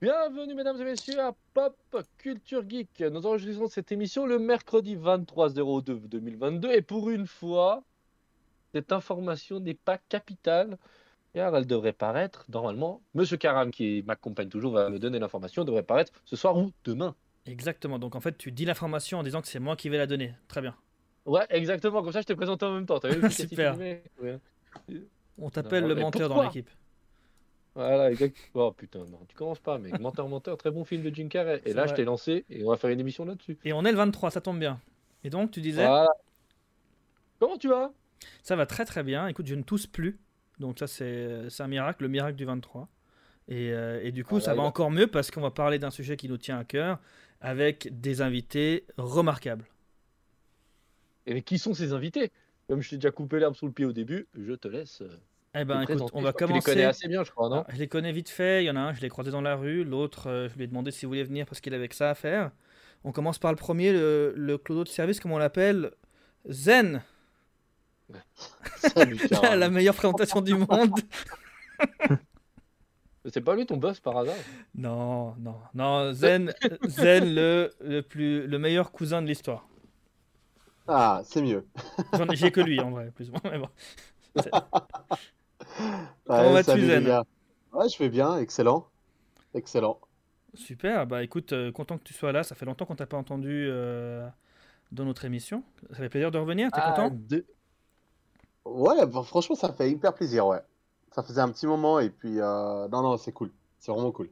[0.00, 1.76] Bienvenue mesdames et messieurs à Pop
[2.16, 3.00] Culture Geek.
[3.12, 7.82] Nous enregistrons cette émission le mercredi 23 02 2022 et pour une fois,
[8.72, 10.78] cette information n'est pas capitale
[11.34, 13.02] car elle devrait paraître normalement.
[13.12, 17.14] Monsieur Karam qui m'accompagne toujours va me donner l'information devrait paraître ce soir ou demain.
[17.44, 17.98] Exactement.
[17.98, 20.32] Donc en fait, tu dis l'information en disant que c'est moi qui vais la donner.
[20.48, 20.74] Très bien.
[21.26, 22.02] Ouais, exactement.
[22.02, 22.96] Comme ça, je t'ai présenté en même temps.
[22.96, 23.76] As vu Super.
[25.36, 26.70] On t'appelle le menteur dans l'équipe.
[27.80, 28.66] Voilà, exactement.
[28.66, 29.98] Oh putain, non, tu commences pas, mec.
[29.98, 31.62] Menteur, menteur, très bon film de Jim Carrey.
[31.64, 33.58] Et là, je t'ai lancé et on va faire une émission là-dessus.
[33.64, 34.78] Et on est le 23, ça tombe bien.
[35.24, 35.86] Et donc, tu disais.
[37.38, 37.90] Comment tu vas?
[38.42, 39.26] Ça va très très bien.
[39.28, 40.18] Écoute, je ne tousse plus.
[40.58, 42.86] Donc, ça, c'est un miracle, le miracle du 23.
[43.48, 46.18] Et, euh, et du coup, ça va encore mieux parce qu'on va parler d'un sujet
[46.18, 47.00] qui nous tient à cœur
[47.40, 49.64] avec des invités remarquables.
[51.24, 52.30] Et qui sont ces invités?
[52.68, 55.02] Comme je t'ai déjà coupé l'herbe sous le pied au début, je te laisse.
[55.54, 56.60] Eh ben, écoute, on va commencer.
[56.62, 57.64] Tu les connais assez bien, je crois, non?
[57.66, 58.62] Ah, Je les connais vite fait.
[58.62, 59.82] Il y en a un, je l'ai croisé dans la rue.
[59.84, 62.14] L'autre, euh, je lui ai demandé s'il voulait venir parce qu'il avait que ça à
[62.14, 62.52] faire.
[63.02, 65.90] On commence par le premier, le, le clodo de service, comme on l'appelle,
[66.48, 67.02] Zen.
[68.76, 69.18] Salut,
[69.56, 70.94] la meilleure présentation du monde.
[73.26, 74.34] C'est pas lui ton boss par hasard?
[74.74, 76.12] Non, non, non.
[76.12, 76.54] Zen,
[76.86, 79.68] Zen le, le, plus, le meilleur cousin de l'histoire.
[80.88, 81.66] Ah, c'est mieux.
[82.32, 83.40] J'ai que lui en vrai, plus ou moins.
[83.52, 83.68] Mais bon.
[86.26, 87.22] Comment vas-tu, Zen
[87.72, 88.86] Ouais, je vais bien, excellent.
[89.54, 90.00] Excellent.
[90.54, 92.42] Super, bah écoute, euh, content que tu sois là.
[92.42, 94.28] Ça fait longtemps qu'on t'a pas entendu euh,
[94.90, 95.62] dans notre émission.
[95.90, 97.16] Ça fait plaisir de revenir, t'es ah, content
[98.64, 100.60] Ouais, bah, franchement, ça fait hyper plaisir, ouais.
[101.12, 103.50] Ça faisait un petit moment et puis, euh, non, non, c'est cool.
[103.78, 104.30] C'est vraiment cool.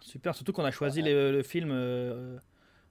[0.00, 2.40] super, surtout qu'on a choisi le film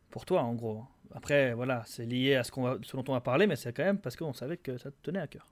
[0.09, 0.84] pour toi, en gros.
[1.12, 3.72] Après, voilà, c'est lié à ce, qu'on va, ce dont on va parler, mais c'est
[3.73, 5.48] quand même parce qu'on savait que ça te tenait à cœur.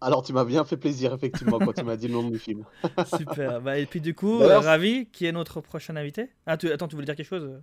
[0.00, 2.64] Alors, tu m'as bien fait plaisir, effectivement, quand tu m'as dit le nom du film.
[3.16, 3.60] Super.
[3.62, 6.30] Bah, et puis, du coup, euh, Ravi, qui est notre prochain invité?
[6.46, 6.70] Ah, tu...
[6.70, 7.60] attends, tu voulais dire quelque chose?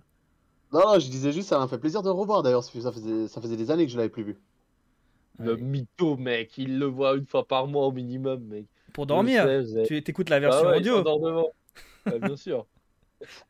[0.72, 2.64] Non, je disais juste, ça m'a fait plaisir de le revoir d'ailleurs.
[2.64, 4.36] Ça faisait, ça faisait des années que je l'avais plus vu.
[5.38, 8.66] Le mytho, mec, il le voit une fois par mois au minimum, mec.
[8.92, 9.46] Pour dormir
[9.86, 11.02] Tu écoutes la version ah audio
[12.20, 12.66] bien sûr.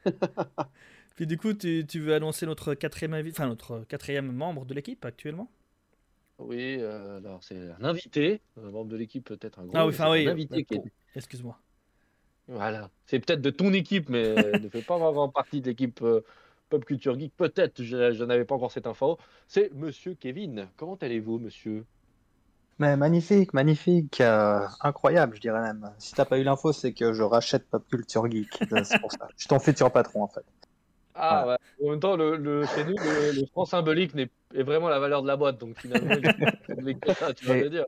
[1.16, 5.04] Puis du coup, tu, tu, veux annoncer notre quatrième, enfin, notre quatrième membre de l'équipe
[5.04, 5.50] actuellement?
[6.38, 9.76] Oui, euh, alors c'est un invité, un membre de l'équipe peut-être un gros.
[9.76, 10.28] Ah oui, enfin oui.
[10.28, 10.66] invité
[11.14, 11.58] Excuse-moi.
[12.48, 16.24] Voilà, c'est peut-être de ton équipe, mais ne fait pas vraiment partie de l'équipe euh,
[16.68, 17.34] Pop Culture Geek.
[17.36, 19.18] Peut-être, je, je n'avais pas encore cette info.
[19.46, 20.68] C'est Monsieur Kevin.
[20.76, 21.86] Comment allez-vous, Monsieur?
[22.78, 25.92] Mais magnifique, magnifique, euh, incroyable, je dirais même.
[25.98, 28.48] Si t'as pas eu l'info, c'est que je rachète Pop Culture Geek.
[28.84, 29.28] C'est pour ça.
[29.36, 30.44] Je t'en fais futur patron en fait.
[31.14, 31.56] Ah ouais.
[31.86, 35.22] En même temps, le, le, chez nous, le, franc symbolique est, est, vraiment la valeur
[35.22, 35.58] de la boîte.
[35.58, 36.14] Donc finalement,
[37.36, 37.86] tu vas le dire.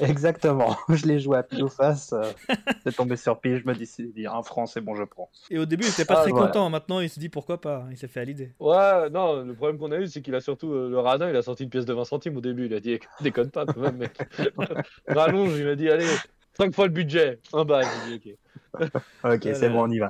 [0.00, 0.76] Exactement.
[0.88, 2.12] Je l'ai joué à pile ou face.
[2.12, 2.24] Euh,
[2.84, 3.58] c'est tombé sur pile.
[3.58, 5.30] Je me dis, dire un franc, c'est bon, je prends.
[5.50, 6.70] Et au début, il était pas ah, très content.
[6.70, 7.86] Maintenant, il se dit pourquoi pas.
[7.90, 8.52] Il s'est fait à l'idée.
[8.60, 11.28] Ouais, non, le problème qu'on a eu, c'est qu'il a surtout euh, le radin.
[11.28, 12.66] Il a sorti une pièce de 20 centimes au début.
[12.66, 14.16] Il a dit, déconne pas quand même, mec.
[15.06, 16.06] Rallonge, il m'a dit, allez,
[16.56, 17.40] 5 fois le budget.
[17.52, 17.82] Un bas.
[18.14, 18.82] ok.
[19.24, 20.08] ok, c'est bon, on y va.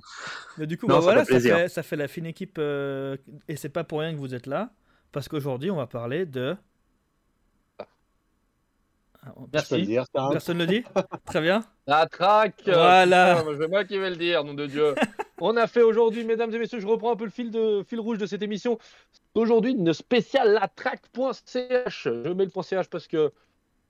[0.59, 2.57] Mais du coup, bah voilà, ça fait, ça fait, la fine équipe.
[2.59, 3.17] Euh,
[3.49, 4.71] et c'est pas pour rien que vous êtes là.
[5.17, 6.55] Parce qu'aujourd'hui, on va parler de.
[7.79, 10.85] Ah, Personne ne Personne le dit
[11.25, 11.65] Très bien.
[11.87, 14.95] La traque Voilà C'est moi qui vais le dire, nom de Dieu
[15.41, 17.99] On a fait aujourd'hui, mesdames et messieurs, je reprends un peu le fil, de, fil
[17.99, 18.79] rouge de cette émission.
[19.35, 22.03] Aujourd'hui, une spéciale latraque.ch.
[22.05, 23.33] Je mets le .ch parce que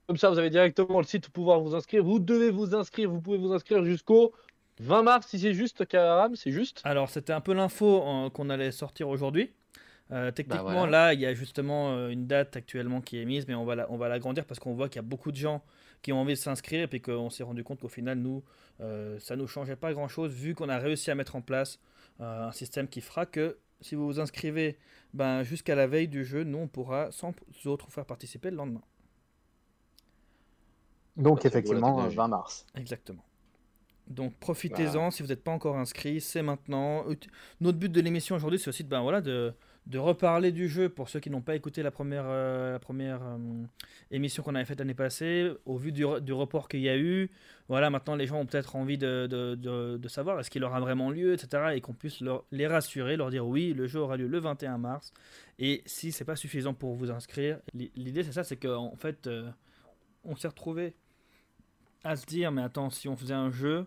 [0.07, 2.05] comme ça, vous avez directement le site pour pouvoir vous inscrire.
[2.05, 3.09] Vous devez vous inscrire.
[3.09, 4.31] Vous pouvez vous inscrire jusqu'au
[4.79, 6.79] 20 mars, si c'est juste, Karam, c'est juste.
[6.85, 9.51] Alors, c'était un peu l'info euh, qu'on allait sortir aujourd'hui.
[10.11, 13.47] Euh, techniquement, bah, là, il y a justement euh, une date actuellement qui est mise,
[13.47, 15.63] mais on va, on va l'agrandir parce qu'on voit qu'il y a beaucoup de gens
[16.01, 18.43] qui ont envie de s'inscrire et puis qu'on s'est rendu compte qu'au final, nous,
[18.79, 21.79] ça ne nous changeait pas grand-chose vu qu'on a réussi à mettre en place
[22.19, 24.77] un système qui fera que si vous vous inscrivez
[25.13, 27.33] ben, jusqu'à la veille du jeu, nous, on pourra sans
[27.65, 28.83] autres vous faire participer le lendemain.
[31.15, 32.65] Donc effectivement, 20 mars.
[32.75, 33.23] Exactement.
[34.07, 37.03] Donc profitez-en si vous n'êtes pas encore inscrit, c'est maintenant.
[37.59, 39.53] Notre but de l'émission aujourd'hui, c'est aussi de, ben, voilà, de,
[39.89, 43.63] de, reparler du jeu pour ceux qui n'ont pas écouté la première, euh, euh,
[44.11, 45.51] émission qu'on avait faite l'année passée.
[45.65, 47.31] Au vu du, report qu'il y a eu,
[47.69, 51.73] voilà, maintenant les gens ont peut-être envie de, savoir est-ce qu'il aura vraiment lieu, etc.
[51.75, 55.13] Et qu'on puisse les rassurer, leur dire oui, le jeu aura lieu le 21 mars.
[55.59, 59.49] Et si c'est pas suffisant pour vous inscrire, l'idée c'est ça, c'est qu'en fait, euh,
[60.23, 60.95] on s'est retrouvé
[62.03, 63.85] à se dire, mais attends, si on faisait un jeu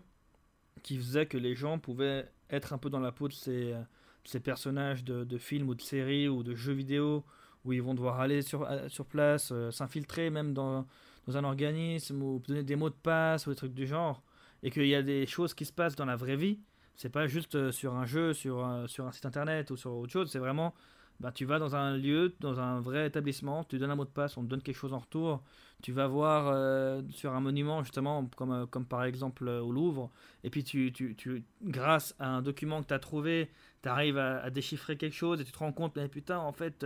[0.83, 3.73] qui faisait que les gens pouvaient être un peu dans la peau de ces,
[4.23, 7.23] ces personnages de, films ou de séries ou de jeux vidéo,
[7.65, 10.87] où ils vont devoir aller sur, sur place, euh, s'infiltrer même dans,
[11.27, 14.23] dans, un organisme, ou donner des mots de passe, ou des trucs du genre,
[14.63, 16.59] et qu'il y a des choses qui se passent dans la vraie vie,
[16.95, 20.11] C'est pas juste euh, sur un jeu, sur, sur un site internet ou sur autre
[20.11, 20.31] chose.
[20.31, 20.73] C'est vraiment,
[21.21, 24.09] bah, tu vas dans un lieu, dans un vrai établissement, tu donnes un mot de
[24.09, 25.43] passe, on te donne quelque chose en retour.
[25.83, 30.11] Tu vas voir euh, sur un monument, justement, comme, euh, par exemple euh, au Louvre,
[30.43, 33.51] et puis tu, tu, tu, grâce à un document que tu as trouvé,
[33.83, 36.85] tu arrives à, déchiffrer quelque chose et tu te rends compte, mais putain, en fait,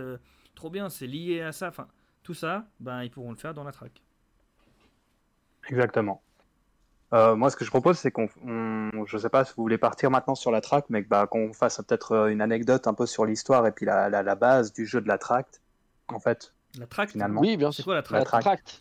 [0.54, 1.68] trop bien, c'est lié à ça.
[1.68, 1.88] Enfin,
[2.22, 4.02] tout ça, ben, ils pourront le faire dans la track.
[5.68, 6.22] Exactement.
[7.16, 9.78] Euh, moi, ce que je propose, c'est qu'on, on- je sais pas si vous voulez
[9.78, 13.06] partir maintenant sur la track, mais bah, qu'on fasse peut-être euh, une anecdote un peu
[13.06, 15.62] sur l'histoire et puis la, la, la base du jeu de la tract.
[16.08, 17.40] En fait, La track Finalement.
[17.40, 17.84] Oui, bien C'est sûr.
[17.86, 18.42] quoi la La track track.
[18.42, 18.80] tract.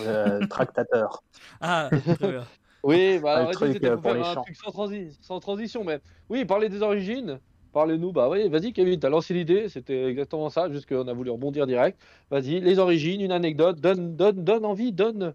[0.00, 1.22] euh, tractateur.
[1.60, 2.44] Ah, très bien.
[2.82, 4.42] Oui, bah, Ah, alors, truc, c'était euh, pour pour faire un champs.
[4.42, 7.38] truc sans, transi- sans transition, mais oui, parler des origines.
[7.72, 11.30] Parlez-nous, bah oui, vas-y Kevin, t'as lancé l'idée, c'était exactement ça, juste qu'on a voulu
[11.30, 12.00] rebondir direct.
[12.30, 15.34] Vas-y, les origines, une anecdote, donne, donne, donne envie, donne,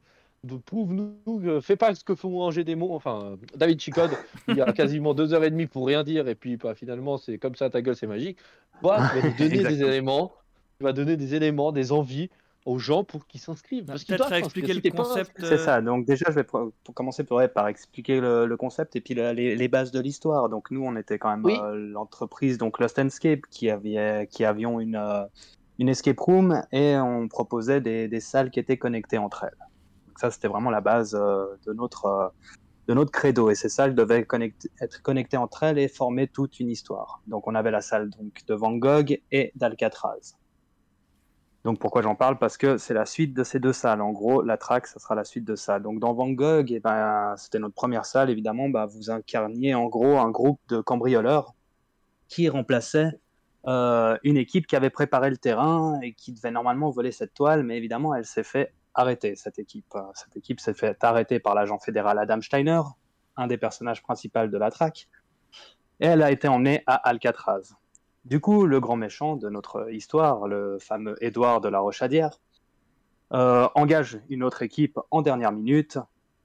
[0.66, 4.12] prouve-nous, fais pas ce que font Angers des mots, enfin, David Chicode,
[4.48, 7.18] il y a quasiment deux heures et demie pour rien dire, et puis bah, finalement,
[7.18, 8.40] c'est comme ça, ta gueule, c'est magique.
[8.82, 10.34] Toi, tu vas donner des éléments,
[10.80, 12.30] tu vas donner des éléments, des envies
[12.66, 13.86] aux gens pour qu'ils s'inscrivent.
[13.86, 15.32] Parce qu'ils doivent à expliquer le concept.
[15.40, 15.82] C'est ça.
[15.82, 19.16] Donc déjà, je vais pour, pour commencer pour, par expliquer le, le concept et puis
[19.16, 20.48] la- les, les bases de l'histoire.
[20.50, 21.58] Donc nous, on était quand même Oui.
[21.60, 25.24] euh, l'entreprise donc Lost Escape qui avait qui avions une euh,
[25.80, 29.71] une escape room et on proposait des, des salles qui étaient connectées entre elles.
[30.22, 32.28] Ça, c'était vraiment la base euh, de notre euh,
[32.88, 36.70] de notre credo et ces salles devaient être connectées entre elles et former toute une
[36.70, 37.24] histoire.
[37.26, 40.36] Donc on avait la salle donc de Van Gogh et d'Alcatraz.
[41.64, 42.38] Donc pourquoi j'en parle?
[42.38, 44.02] Parce que c'est la suite de ces deux salles.
[44.02, 45.80] En gros, la track, ça sera la suite de ça.
[45.80, 49.88] Donc dans Van Gogh, eh ben, c'était notre première salle, évidemment, bah, vous incarniez en
[49.88, 51.56] gros un groupe de cambrioleurs
[52.28, 53.10] qui remplaçait
[53.68, 57.64] euh, une équipe qui avait préparé le terrain et qui devait normalement voler cette toile,
[57.64, 59.94] mais évidemment, elle s'est fait arrêter, cette équipe.
[59.96, 62.82] Euh, Cette équipe s'est fait arrêter par l'agent fédéral Adam Steiner,
[63.38, 65.08] un des personnages principaux de la track,
[66.00, 67.76] et elle a été emmenée à Alcatraz.
[68.26, 72.40] Du coup, le grand méchant de notre histoire, le fameux Édouard de la Rochadière,
[73.34, 75.98] euh, engage une autre équipe en dernière minute.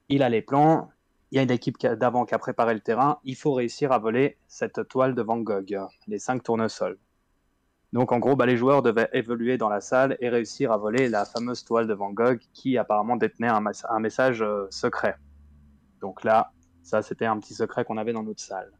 [0.08, 0.88] Il a les plans.
[1.30, 3.18] Il y a une équipe d'avant qui a préparé le terrain.
[3.24, 5.76] Il faut réussir à voler cette toile de Van Gogh,
[6.06, 6.98] les cinq tournesols.
[7.96, 11.08] Donc en gros, bah, les joueurs devaient évoluer dans la salle et réussir à voler
[11.08, 15.16] la fameuse toile de Van Gogh qui apparemment détenait un, message euh, secret.
[16.02, 16.52] Donc là,
[16.82, 18.70] ça c'était un petit secret qu'on avait dans notre salle.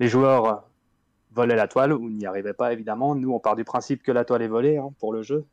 [0.00, 0.64] Les joueurs
[1.30, 3.14] volaient la toile ou n'y arrivaient pas évidemment.
[3.14, 5.46] Nous, on part du principe que la toile est volée hein, pour le jeu.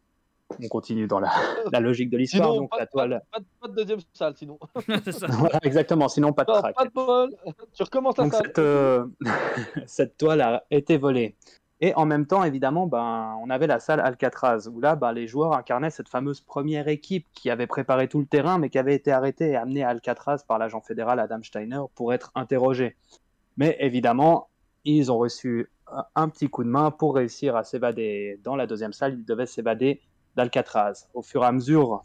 [0.59, 1.29] On continue dans la,
[1.71, 2.49] la logique de l'histoire.
[2.49, 3.21] Sinon, Donc pas, la toile.
[3.31, 4.57] pas de- pas de deuxième salle, sinon.
[5.29, 6.07] Voilà, exactement.
[6.07, 6.75] Sinon, pas de track.
[6.75, 7.29] pas de bol.
[7.73, 8.45] Tu recommences la Donc salle.
[8.47, 9.05] cette, euh,
[9.85, 11.35] cette toile a été volée.
[11.81, 15.27] Et en même temps, évidemment, ben, on avait la salle Alcatraz, où là, ben, les
[15.27, 18.95] joueurs incarnaient cette fameuse première équipe qui avait préparé tout le terrain, mais qui avait
[18.95, 22.95] été arrêtée et amenée à Alcatraz par l'agent fédéral Adam Steiner pour être interrogée.
[23.57, 24.47] Mais évidemment,
[24.85, 28.39] ils ont reçu un- un petit coup de main pour réussir à s'évader.
[28.43, 30.01] Dans la deuxième salle, ils devaient s'évader
[30.35, 31.09] d'Alcatraz.
[31.13, 32.03] Au fur et à mesure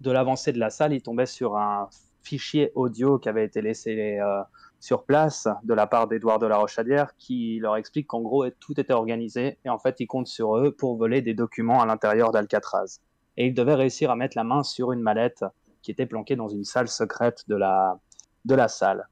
[0.00, 1.88] de l'avancée de la salle, ils tombaient sur un
[2.22, 4.42] fichier audio qui avait été laissé euh,
[4.82, 8.80] sur place de la part d'Edouard de la Rochadière qui leur explique qu'en gros tout
[8.80, 12.32] était organisé et en fait ils comptent sur eux pour voler des documents à l'intérieur
[12.32, 12.98] d'Alcatraz.
[13.36, 15.44] Et ils devaient réussir à mettre la main sur une mallette
[15.82, 17.96] qui était planquée dans une salle secrète de la,
[18.44, 19.06] de la salle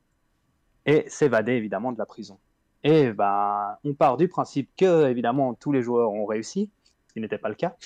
[0.87, 2.40] et s'évader évidemment de la prison.
[2.82, 6.69] Et ben, on part du principe que évidemment tous les joueurs ont réussi,
[7.06, 7.77] ce qui n'était pas le cas,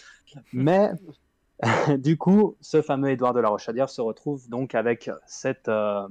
[0.55, 0.91] mais
[1.99, 6.09] du coup, ce fameux Édouard de la Rochadière se retrouve donc avec cette, euh,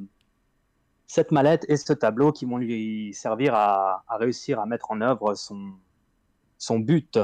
[1.07, 5.33] cette mallette et ce tableau qui vont lui servir à, réussir à mettre en œuvre
[5.35, 7.19] son, but.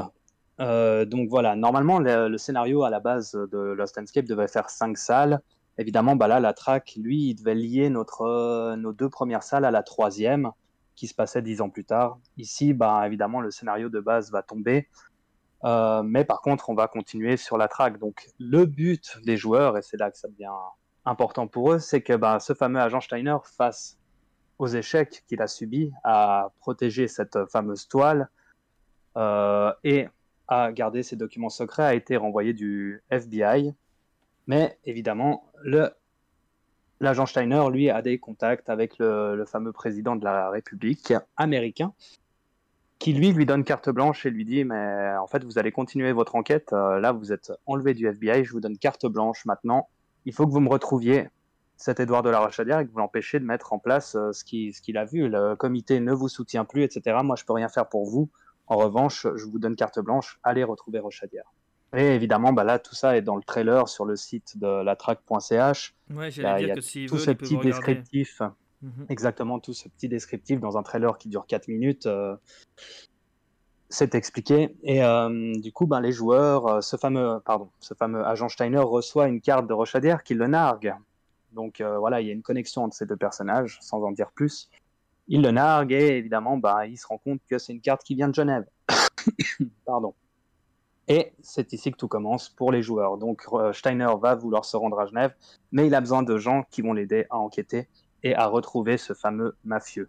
[0.60, 4.98] Euh, donc voilà, normalement, le, scénario à la base de Lost Escape devait faire cinq
[4.98, 5.40] salles.
[5.78, 9.70] Évidemment, bah là, la track, lui, il devait lier notre, nos deux premières salles à
[9.70, 10.50] la troisième,
[10.94, 12.18] qui se passait dix ans plus tard.
[12.36, 14.88] Ici, bah, évidemment, le scénario de base va tomber.
[15.64, 17.98] Euh, mais par contre, on va continuer sur la track.
[17.98, 20.48] Donc, le but des joueurs, et c'est là que ça devient
[21.04, 23.98] important pour eux, c'est que bah, ce fameux agent Steiner, face
[24.58, 28.28] aux échecs qu'il a subis à protéger cette fameuse toile
[29.16, 30.08] euh, et
[30.48, 33.74] à garder ses documents secrets, a été renvoyé du FBI.
[34.46, 35.50] Mais évidemment,
[37.00, 41.94] l'agent Steiner, lui, a des contacts avec le, le fameux président de la République américain
[43.00, 46.12] qui lui lui donne carte blanche et lui dit mais en fait vous allez continuer
[46.12, 49.88] votre enquête euh, là vous êtes enlevé du FBI je vous donne carte blanche maintenant
[50.24, 51.28] il faut que vous me retrouviez
[51.76, 54.44] cet Édouard de la Rochadière et que vous l'empêchiez de mettre en place euh, ce
[54.44, 55.28] qu'il ce a vu.
[55.28, 58.30] Le comité ne vous soutient plus etc moi je peux rien faire pour vous.
[58.66, 60.38] En revanche je vous donne carte blanche.
[60.42, 61.52] Allez retrouver Rochadière.
[61.96, 64.94] Et évidemment bah là tout ça est dans le trailer sur le site de la
[64.94, 68.42] track.ch Ouais, j'allais y dire que s'ils tout veulent, ce petit descriptif
[68.82, 69.04] Mhm.
[69.10, 72.06] exactement tout ce petit descriptif dans un trailer qui dure 4 minutes.
[72.06, 72.34] euh,
[73.90, 74.76] c'est expliqué.
[74.84, 78.78] Et euh, du coup, ben, les joueurs, euh, ce fameux, pardon, ce fameux agent Steiner
[78.78, 80.94] reçoit une carte de Rochadière qui le nargue.
[81.52, 84.30] Donc euh, voilà, il y a une connexion entre ces deux personnages, sans en dire
[84.30, 84.70] plus.
[85.26, 88.14] Il le nargue et évidemment, ben, il se rend compte que c'est une carte qui
[88.14, 88.64] vient de Genève.
[89.84, 90.14] pardon.
[91.08, 93.18] Et c'est ici que tout commence pour les joueurs.
[93.18, 95.34] Donc Steiner va vouloir se rendre à Genève,
[95.72, 97.88] mais il a besoin de gens qui vont l'aider à enquêter
[98.22, 100.08] et à retrouver ce fameux mafieux.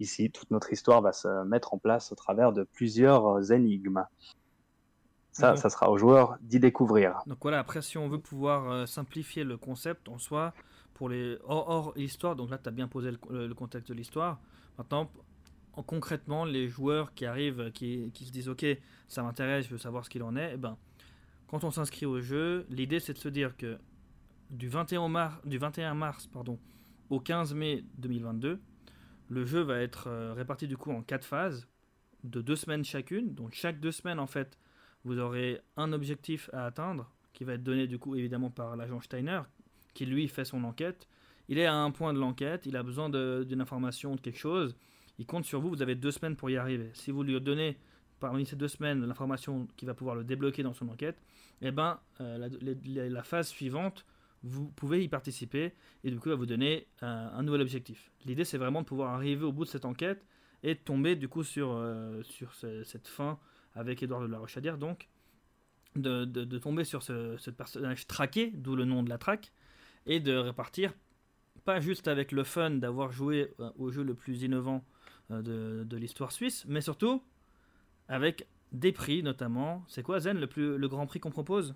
[0.00, 4.04] Ici, toute notre histoire va se mettre en place au travers de plusieurs énigmes.
[5.32, 5.56] Ça, Mhm.
[5.58, 7.18] ça sera aux joueurs d'y découvrir.
[7.26, 10.52] Donc voilà, après, si on veut pouvoir euh, simplifier le concept en soi,
[10.94, 14.38] pour les hors, hors l'histoire, donc là, tu as bien posé le, contexte de l'histoire.
[14.76, 15.10] Maintenant,
[15.74, 18.66] en- concrètement, les joueurs qui arrivent, euh, qui, qui se disent Ok,
[19.08, 20.76] ça m'intéresse, je veux savoir ce qu'il en est, eh ben,
[21.46, 23.78] quand on s'inscrit au jeu, l'idée c'est de se dire que
[24.50, 26.58] du 21 mars, du 21 mars pardon,
[27.08, 28.60] au 15 mai 2022,
[29.30, 31.66] le jeu va être euh, réparti du coup en quatre phases
[32.24, 33.34] de deux semaines chacune.
[33.34, 34.58] Donc chaque deux semaines, en fait,
[35.04, 39.00] vous aurez un objectif à atteindre qui va être donné du coup évidemment par l'agent
[39.00, 39.40] Steiner
[39.94, 41.08] qui lui fait son enquête.
[41.48, 44.76] Il est à un point de l'enquête, il a besoin d'une information, de quelque chose.
[45.18, 46.90] Il compte sur vous, vous avez deux semaines pour y arriver.
[46.94, 47.76] Si vous lui donnez
[48.20, 51.20] parmi ces deux semaines l'information qui va pouvoir le débloquer dans son enquête,
[51.62, 52.48] eh ben, euh,
[52.84, 54.04] la phase suivante,
[54.42, 58.10] vous pouvez y participer et du coup, il va vous donner un, un nouvel objectif.
[58.24, 60.24] L'idée, c'est vraiment de pouvoir arriver au bout de cette enquête
[60.62, 63.38] et tomber du coup sur, euh, sur ce- cette fin
[63.74, 65.08] avec Édouard de la Rochadière, donc
[65.96, 69.52] de, de- tomber sur ce, personnage traqué, d'où le nom de la traque,
[70.06, 70.94] et de répartir,
[71.64, 74.84] pas juste avec le fun d'avoir joué euh, au jeu le plus innovant
[75.30, 77.22] euh, de, de l'histoire suisse, mais surtout
[78.08, 79.84] avec des prix notamment.
[79.88, 81.74] C'est quoi Zen, le, plus, le grand prix qu'on propose?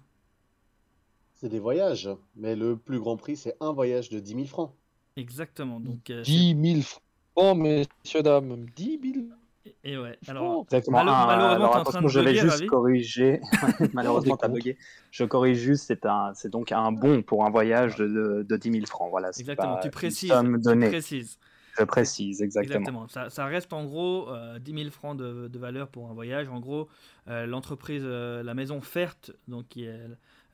[1.44, 4.72] C'est des voyages, mais le plus grand prix, c'est un voyage de 10 000 francs.
[5.18, 5.78] Exactement.
[5.78, 8.64] Donc, euh, 10 000 francs, messieurs, dames.
[8.74, 9.26] 10 000
[9.62, 10.16] c'est- et ouais.
[10.26, 11.04] Alors, Exactement.
[11.04, 12.66] Malo- Un- malheureusement, alors, t'es en train attention, de je vais juste Ravi.
[12.66, 13.40] corriger.
[13.92, 14.78] Malheureusement, t'as bugué.
[15.10, 18.56] Je corrige juste, c'est un, c'est donc un bon pour un voyage de, de, de
[18.56, 19.10] 10 000 francs.
[19.10, 19.74] Voilà, c'est exactement.
[19.74, 20.30] pas Tu précises.
[20.30, 21.38] somme Tu précises.
[21.78, 22.78] Je précise, exactement.
[22.78, 23.08] Exactement.
[23.08, 26.48] Ça, ça reste en gros euh, 10 000 francs de, de valeur pour un voyage.
[26.48, 26.88] En gros,
[27.28, 30.00] euh, l'entreprise, euh, la maison Fert, donc qui est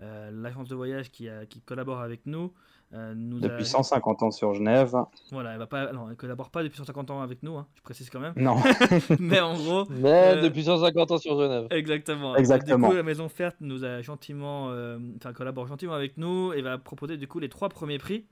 [0.01, 2.53] l'agence de voyage qui, a- qui collabore avec nous,
[2.93, 4.95] euh, nous Depuis a, 150 ans sur Genève.
[5.31, 7.83] voilà, elle va pas, non, elle collabore pas depuis 150 ans avec nous, hein, je
[7.83, 8.33] précise quand même.
[8.37, 8.57] Non,
[9.21, 11.67] Mais en gros, Mais Euh, depuis 150 ans sur Genève.
[11.71, 12.35] Exactement.
[12.37, 12.89] Exactement.
[12.89, 16.63] Du coup, la maison Fert nous a gentiment, euh, enfin collabore gentiment avec nous et
[16.63, 18.27] va proposer du coup les trois premiers prix,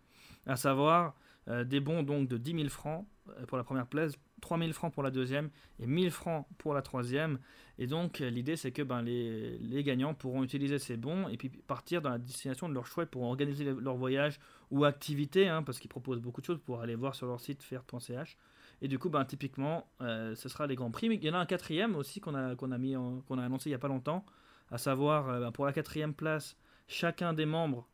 [0.46, 1.14] à savoir
[1.48, 4.72] euh, des bons donc de 10 000 francs euh, pour la première place, 3 000
[4.72, 7.38] francs pour la deuxième et 1000 francs pour la troisième.
[7.78, 11.36] Et donc euh, l'idée c'est que ben, les, les gagnants pourront utiliser ces bons et
[11.36, 14.38] puis partir dans la destination de leur choix pour organiser le- leur voyage
[14.70, 17.62] ou activité, hein, parce qu'ils proposent beaucoup de choses pour aller voir sur leur site
[17.62, 18.36] fert.ch.
[18.80, 21.08] Et du coup, ben, typiquement, euh, ce sera les grands prix.
[21.08, 23.74] Mais il y en a un quatrième aussi qu'on a, a, a annoncé il n'y
[23.74, 24.24] a pas longtemps,
[24.70, 27.88] à savoir euh, ben, pour la quatrième place, chacun des membres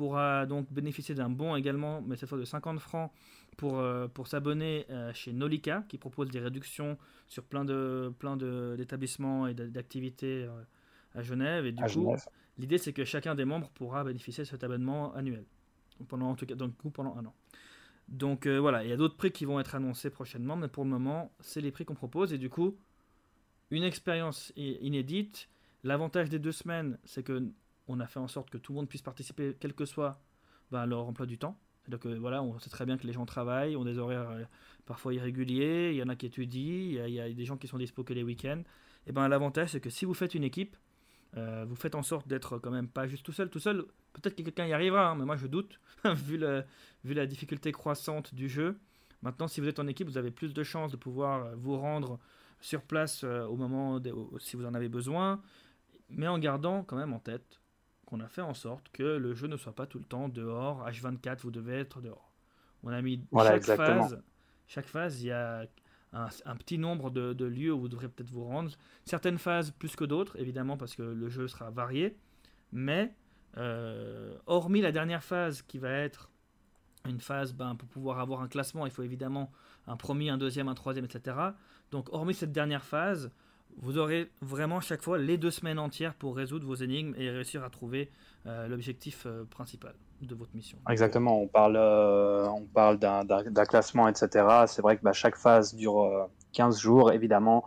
[0.00, 3.10] pourra donc bénéficier d'un bon également, mais cette fois de 50 francs
[3.58, 6.96] pour, euh, pour s'abonner euh, chez Nolika, qui propose des réductions
[7.28, 10.62] sur plein de plein de- d'établissements et d'a- d'activités euh,
[11.14, 11.66] à Genève.
[11.66, 11.90] Et du à coup.
[12.56, 15.44] L'idée, c'est que chacun des membres pourra bénéficier de cet abonnement annuel.
[16.08, 17.34] Pendant, en tout cas, donc, pendant un an.
[18.08, 20.90] Donc voilà, il y a d'autres prix qui vont être annoncés prochainement, mais pour le
[20.90, 22.32] moment, c'est les prix qu'on propose.
[22.32, 22.76] Et du coup,
[23.70, 25.48] une expérience inédite.
[25.84, 27.34] L'avantage des deux semaines, c'est que
[27.90, 30.20] on a fait en sorte que tout le monde puisse participer, quel que soit
[30.70, 31.58] ben, leur emploi du temps.
[32.00, 34.44] Que voilà, on sait très bien que les gens travaillent, ont des horaires euh,
[34.86, 37.78] parfois irréguliers, il y en a qui étudient, il y a, des gens qui sont
[37.78, 38.62] dispo que les week-ends.
[39.08, 40.76] Et ben l'avantage, c'est que si vous faites une équipe,
[41.36, 43.50] euh, vous faites en sorte d'être quand même pas juste tout seul.
[43.50, 47.72] Tout seul, peut-être que quelqu'un y arrivera, hein, mais moi je doute, vu, la difficulté
[47.72, 48.78] croissante du jeu.
[49.22, 51.76] Maintenant, si vous êtes en équipe, vous avez plus de chances de pouvoir euh, vous
[51.76, 52.20] rendre
[52.60, 55.40] sur place au moment de- si vous en avez besoin,
[56.10, 57.59] mais en gardant quand même en tête
[58.10, 60.86] qu'on a fait en sorte que le jeu ne soit pas tout le temps dehors.
[60.88, 62.30] H24, vous devez être dehors.
[62.82, 64.08] On a mis Voilà, chaque exactement.
[64.08, 64.22] phase.
[64.66, 65.66] Chaque phase, il y a
[66.12, 68.70] un, un petit nombre de, de lieux où vous devrez peut-être vous rendre.
[69.04, 72.16] Certaines phases plus que d'autres, évidemment, parce que le jeu sera varié.
[72.72, 73.14] Mais,
[73.56, 76.30] euh, hormis la dernière phase qui va être
[77.08, 79.50] une phase, ben, pour pouvoir avoir un classement, il faut évidemment
[79.86, 81.36] un premier, un deuxième, un troisième, etc.
[81.90, 83.32] Donc, hormis cette dernière phase,
[83.78, 87.64] vous aurez vraiment chaque fois les deux semaines entières pour résoudre vos énigmes et réussir
[87.64, 88.10] à trouver
[88.46, 90.78] euh, l'objectif euh, principal de votre mission.
[90.88, 93.24] Exactement, on parle, euh, on parle d'un-
[93.66, 94.46] classement, etc.
[94.66, 97.12] C'est vrai que bah, chaque phase dure euh, 15 jours.
[97.12, 97.64] Évidemment,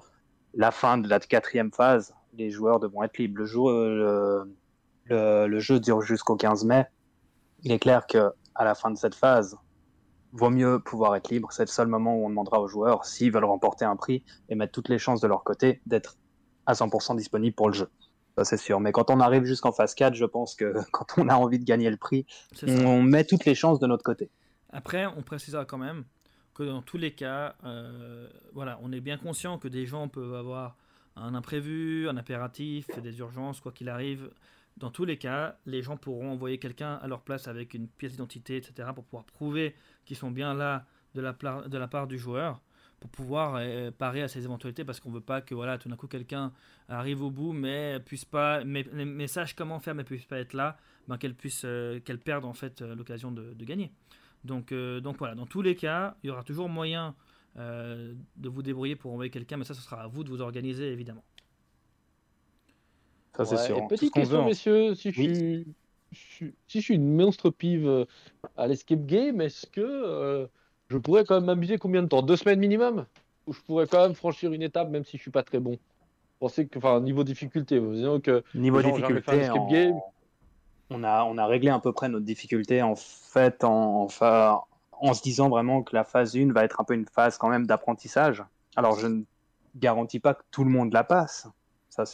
[0.53, 3.41] la fin de la quatrième phase, les joueurs devront être libres.
[3.43, 4.47] Le,
[5.05, 6.85] le, le jeu dure jusqu'au 15 mai.
[7.63, 9.57] Il est clair que à la fin de cette phase,
[10.33, 11.51] vaut mieux pouvoir être libre.
[11.51, 14.55] C'est le seul moment où on demandera aux joueurs, s'ils veulent remporter un prix et
[14.55, 16.17] mettre toutes les chances de leur côté, d'être
[16.65, 17.89] à 100% disponible pour le jeu.
[18.37, 18.79] Ça, c'est sûr.
[18.79, 21.65] Mais quand on arrive jusqu'en phase 4, je pense que quand on a envie de
[21.65, 22.25] gagner le prix,
[22.67, 24.29] on met toutes les chances de notre côté.
[24.71, 26.03] Après, on précisera quand même
[26.55, 30.33] que dans tous les cas, euh, voilà, on est bien conscient que des gens peuvent
[30.33, 30.75] avoir
[31.15, 34.31] un imprévu, un impératif, des urgences, quoi qu'il arrive.
[34.77, 38.13] Dans tous les cas, les gens pourront envoyer quelqu'un à leur place avec une pièce
[38.13, 39.75] d'identité, etc., pour pouvoir prouver
[40.05, 42.59] qu'ils sont bien là de la, part du joueur,
[42.99, 45.95] pour pouvoir euh, parer à ces éventualités, parce qu'on veut pas que voilà, tout d'un
[45.95, 46.51] coup quelqu'un
[46.89, 50.77] arrive au bout, mais puisse pas, mais, sache comment faire, mais puisse pas être là,
[51.07, 53.91] ben, qu'elle puisse, euh, qu'elle perde en fait euh, l'occasion de, gagner.
[54.43, 57.15] Donc, donc voilà, dans tous les cas, il y aura toujours moyen
[57.55, 60.91] de vous débrouiller pour envoyer quelqu'un, mais ça, ce sera à vous de vous organiser,
[60.91, 61.23] évidemment.
[63.35, 63.77] Ça, c'est Ouais, sûr.
[63.77, 64.45] et Tout petite question, hein.
[64.47, 65.25] messieurs, si je, Oui.
[65.27, 65.65] suis,
[66.11, 68.05] je suis- si je suis une monstre pive euh,
[68.57, 70.47] à l'escape game, est-ce que euh,
[70.89, 72.21] je pourrais quand même m'amuser combien de temps?
[72.21, 73.05] Deux semaines minimum?
[73.47, 75.77] Ou je pourrais quand même franchir une étape même si je suis pas très bon?
[76.39, 79.99] Pensez que, enfin, niveau difficulté, vous que Niveau difficulté, game.
[80.89, 84.07] on, a, on a réglé à peu près notre difficulté en fait en,
[84.91, 87.49] en se disant vraiment que la phase 1 va être un peu une phase quand
[87.49, 88.43] même d'apprentissage.
[88.75, 89.23] Alors je ne
[89.75, 91.47] garantis pas que tout le monde la passe.
[91.93, 92.05] Ça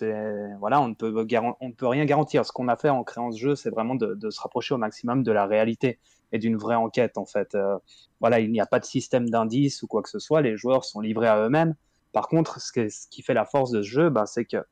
[0.59, 1.13] voilà, on ne peut
[1.61, 2.45] on ne peut rien garantir.
[2.45, 5.23] Ce qu'on a fait en créant ce jeu, c'est vraiment de, se rapprocher au maximum
[5.23, 5.99] de la réalité
[6.33, 7.55] et d'une vraie enquête en fait.
[7.55, 7.77] Euh,
[8.19, 10.41] voilà, il n'y a pas de système d'indices ou quoi que ce soit.
[10.41, 11.75] Les joueurs sont livrés à eux-mêmes.
[12.11, 14.65] Par contre, ce qui fait la force de ce jeu, ben, c'est que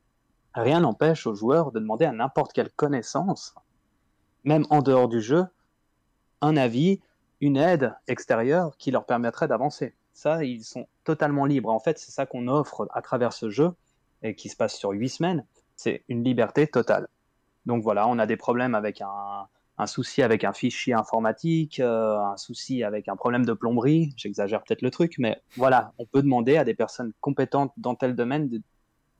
[0.52, 3.54] rien n'empêche aux joueurs de demander à n'importe quelle connaissance,
[4.44, 5.46] même en dehors du jeu,
[6.42, 7.00] un avis,
[7.40, 9.94] une aide extérieure qui leur permettrait d'avancer.
[10.12, 11.70] Ça, ils sont totalement libres.
[11.70, 13.72] En fait, c'est ça qu'on offre à travers ce jeu
[14.22, 15.44] et qui se passe sur huit semaines.
[15.76, 17.08] C'est une liberté totale.
[17.66, 22.36] Donc voilà, on a des problèmes avec un, souci avec un fichier informatique, euh, un
[22.36, 24.12] souci avec un problème de plomberie.
[24.16, 28.16] J'exagère peut-être le truc, mais voilà, on peut demander à des personnes compétentes dans tel
[28.16, 28.50] domaine,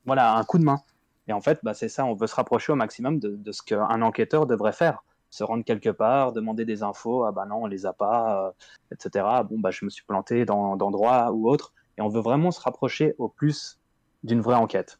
[0.06, 0.80] voilà, un coup de main.
[1.28, 3.62] Et en fait, bah, c'est ça, on veut se rapprocher au maximum de, de ce
[3.62, 5.04] qu'un enquêteur devrait faire.
[5.30, 8.50] Se rendre quelque part, demander des infos, ah bah non, on les a pas, euh,
[8.94, 9.26] etc.
[9.44, 11.74] Bon, bah je me suis planté dans d'endroits ou autre.
[11.98, 13.77] Et on veut vraiment se rapprocher au plus
[14.22, 14.98] d'une vraie enquête.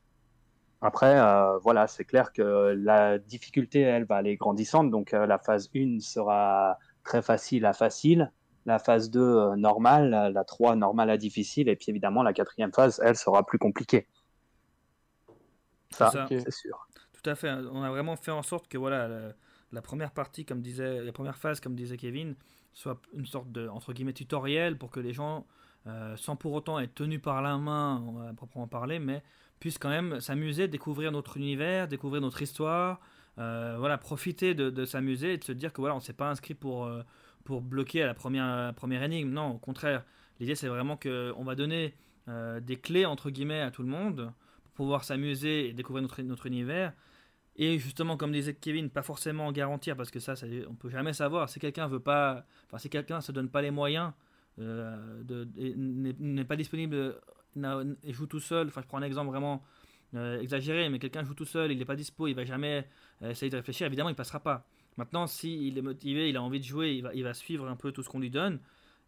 [0.81, 2.43] Après, euh, voilà, c'est clair que
[2.79, 4.91] la difficulté, elle, va aller grandissante.
[4.91, 8.33] Donc euh, la phase 1 sera très facile à facile.
[8.65, 11.69] La phase 2 euh, normale, la, la 3 normale à difficile.
[11.69, 14.07] Et puis évidemment, la quatrième phase, elle, sera plus compliquée.
[15.91, 16.87] Ça, c'est sûr.
[17.13, 17.51] Tout à fait.
[17.51, 19.33] On a vraiment fait en sorte que voilà, la,
[19.73, 22.37] la première partie, comme disait, la première phase, comme disait Kevin,
[22.73, 25.47] soit une sorte de entre guillemets tutoriel pour que les gens,
[25.87, 29.23] euh, sans pour autant être tenus par la main, va proprement parler, mais
[29.61, 33.01] puissent quand même s'amuser, découvrir notre univers, découvrir notre histoire,
[33.39, 36.55] euh, voilà, profiter de, s'amuser et de se dire que voilà, on s'est pas inscrit
[36.55, 37.03] pour euh,
[37.45, 39.31] pour bloquer à la première première énigme.
[39.31, 40.05] Non, au contraire.
[40.41, 41.95] L'idée c'est vraiment que on va donner
[42.61, 44.31] des clés entre guillemets à tout le monde
[44.63, 46.93] pour pouvoir s'amuser et découvrir notre, notre univers.
[47.57, 51.13] Et justement, comme disait Kevin, pas forcément garantir parce que ça, ça on peut jamais
[51.13, 51.49] savoir.
[51.49, 54.13] Si quelqu'un veut pas, enfin si quelqu'un se donne pas les moyens,
[54.59, 57.17] n'est n'est pas disponible
[58.03, 58.69] et joue tout seul.
[58.69, 59.63] Enfin, je prends un exemple vraiment
[60.15, 62.87] euh, exagéré, mais quelqu'un joue tout seul, il n'est pas dispo, il va jamais
[63.23, 63.87] euh, essayer de réfléchir.
[63.87, 64.67] Évidemment, il passera pas.
[64.97, 67.77] Maintenant, s'il est motivé, il a envie de jouer, il va, il va suivre un
[67.77, 68.59] peu tout ce qu'on lui donne.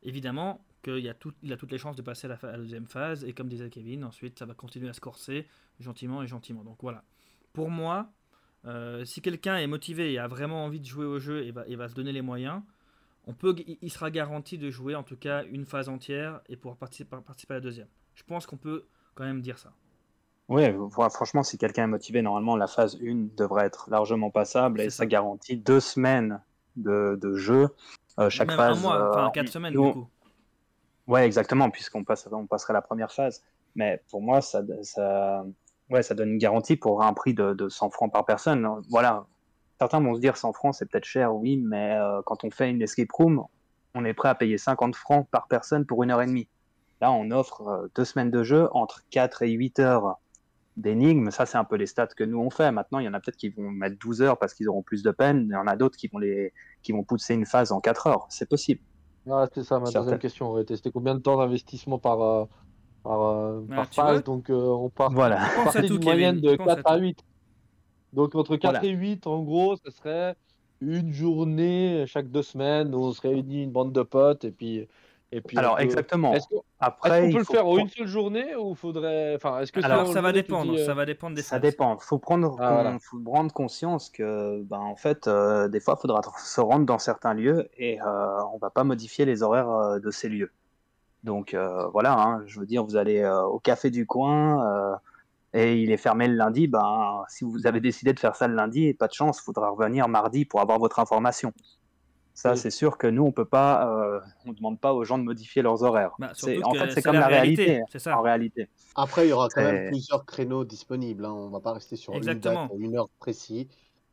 [0.03, 3.25] Évidemment qu'il a, toutes les chances de passer à la, deuxième phase.
[3.25, 5.47] Et comme disait Kevin, ensuite, ça va continuer à se corser
[5.79, 6.65] gentiment et gentiment.
[6.65, 7.05] Donc voilà.
[7.53, 8.13] Pour moi,
[8.67, 11.67] euh, si quelqu'un est motivé et a vraiment envie de jouer au jeu et va,
[11.67, 12.63] et va se donner les moyens,
[13.31, 16.77] on peut, il- sera garanti de jouer en tout cas une phase entière et pouvoir
[16.77, 17.87] participer, participer à la deuxième.
[18.15, 19.73] Je pense qu'on peut quand même dire ça.
[20.49, 20.65] Oui,
[21.11, 24.99] franchement, si quelqu'un est motivé, normalement, la phase 1 devrait être largement passable et ça
[24.99, 25.07] ça.
[25.07, 26.41] garantit deux semaines
[26.75, 27.69] de, de jeu.
[28.19, 28.79] Euh, chaque même phase.
[28.79, 30.09] un mois, euh, enfin quatre semaines du coup.
[31.07, 33.45] Ouais, exactement, puisqu'on passe, on passerait la première phase.
[33.77, 35.45] Mais pour moi, ça, ça,
[35.89, 38.67] ouais, ça donne une garantie pour un prix de, de 100 francs par personne.
[38.89, 39.27] Voilà.
[39.81, 42.69] Certains vont se dire 100 francs, c'est peut-être cher, oui, mais euh, quand on fait
[42.69, 43.43] une escape room,
[43.95, 46.49] on est prêt à payer 50 francs par personne pour une heure et demie.
[47.01, 50.17] Là, on offre euh, deux semaines de jeu entre 4 et 8 heures
[50.77, 51.31] d'énigmes.
[51.31, 52.71] Ça, c'est un peu les stats que nous on fait.
[52.73, 55.03] Maintenant, il y en a peut-être qui vont mettre 12 heures parce qu'ils auront plus
[55.03, 55.47] de peine.
[55.49, 58.07] Il y en a d'autres qui vont les, qui vont pousser une phase en 4
[58.07, 58.27] heures.
[58.29, 58.83] C'est possible.
[59.31, 60.03] Ah, c'est ça, ma Certaines.
[60.03, 62.45] deuxième question aurait été c'était combien de temps d'investissement par, euh,
[63.03, 64.25] par, Ah, par tu vois phase?
[64.25, 65.41] Donc, euh, on part Voilà.
[65.43, 67.03] À tout, d'une moyenne de Pense à 4 à tout.
[67.03, 67.25] 8.
[68.13, 68.85] Donc, entre 4 Voilà.
[68.85, 70.35] et 8, en gros, ce serait
[70.81, 74.89] une journée chaque deux semaines où on se réunit une bande de potes et puis,
[75.33, 76.33] Et puis Alors peut- exactement.
[76.33, 79.37] Est-ce qu'on Après, est-ce qu'on il peut le faire en une seule journée ou faudrait.
[79.37, 81.99] Enfin, est-ce que Alors, ça va dépendre, dis, euh, ça va dépendre des Ça dépend.
[81.99, 82.99] Faut prendre, Ah, voilà.
[83.01, 86.99] faut prendre conscience que, ben, en fait, euh, des fois, il faudra se rendre dans
[86.99, 90.51] certains lieux et euh, on va pas modifier les horaires euh, de ces lieux.
[91.23, 94.97] Donc euh, voilà, hein, je veux dire, vous allez euh, au café du coin euh,
[95.53, 96.67] et il est fermé le lundi.
[96.69, 99.69] Ben, si vous avez décidé de faire ça le lundi, pas de chance, il faudra
[99.71, 101.53] revenir mardi pour avoir votre information.
[102.33, 102.59] Ça, Oui.
[102.59, 105.61] c'est sûr que nous, on peut pas, euh, on demande pas aux gens de modifier
[105.63, 106.13] leurs horaires.
[106.19, 108.17] Bah, C'est- en fait, c'est comme la la réalité, réalité, c'est ça.
[108.19, 108.69] en réalité.
[108.95, 111.25] Après, il y aura quand C'est- même plusieurs créneaux disponibles.
[111.27, 111.33] hein.
[111.33, 112.71] On va pas rester sur une date, Exactement.
[112.79, 113.67] une heure précise.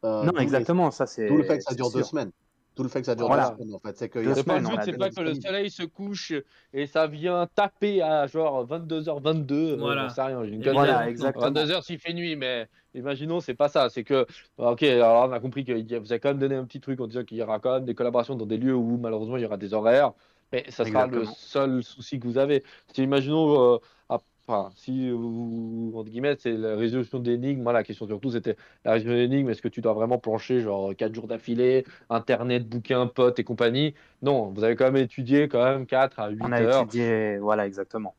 [0.04, 1.28] Euh, non, d'où les- exactement, ça c'est.
[1.28, 2.32] D'où le fait que ça dure deux semaines.
[2.78, 3.50] Tout le fait que ça dure Voilà.
[3.50, 3.98] deux semaines, en fait.
[3.98, 4.36] C'est que le but, a
[4.84, 6.32] c'est pas que le soleil se couche
[6.74, 9.78] et ça vient taper à genre 22h22.
[9.80, 10.08] Voilà.
[10.08, 10.62] J'en sais rien, une.
[10.72, 11.48] Voilà, exactement.
[11.50, 13.90] 22h s'il fait nuit, mais imaginons, c'est pas ça.
[13.90, 16.80] C'est que, ok, alors on a compris que vous avez quand même donné un petit
[16.80, 19.38] truc en disant qu'il y aura quand même des collaborations dans des lieux où malheureusement
[19.38, 20.14] il y aura des horaires,
[20.52, 22.64] mais ça sera le seul souci que vous avez.
[22.94, 23.78] Si imaginons, euh,
[24.10, 28.56] à- enfin, si vous, entre guillemets, c'est la résolution d'énigmes, moi la question surtout c'était
[28.86, 33.08] la résolution d'énigmes, est-ce que tu dois vraiment plancher genre 4 jours d'affilée, internet, bouquins,
[33.08, 33.94] potes et compagnie?
[34.22, 36.84] Non, vous avez quand même étudié quand même 4 à 8 On a heures.
[36.84, 38.16] étudié, voilà, exactement.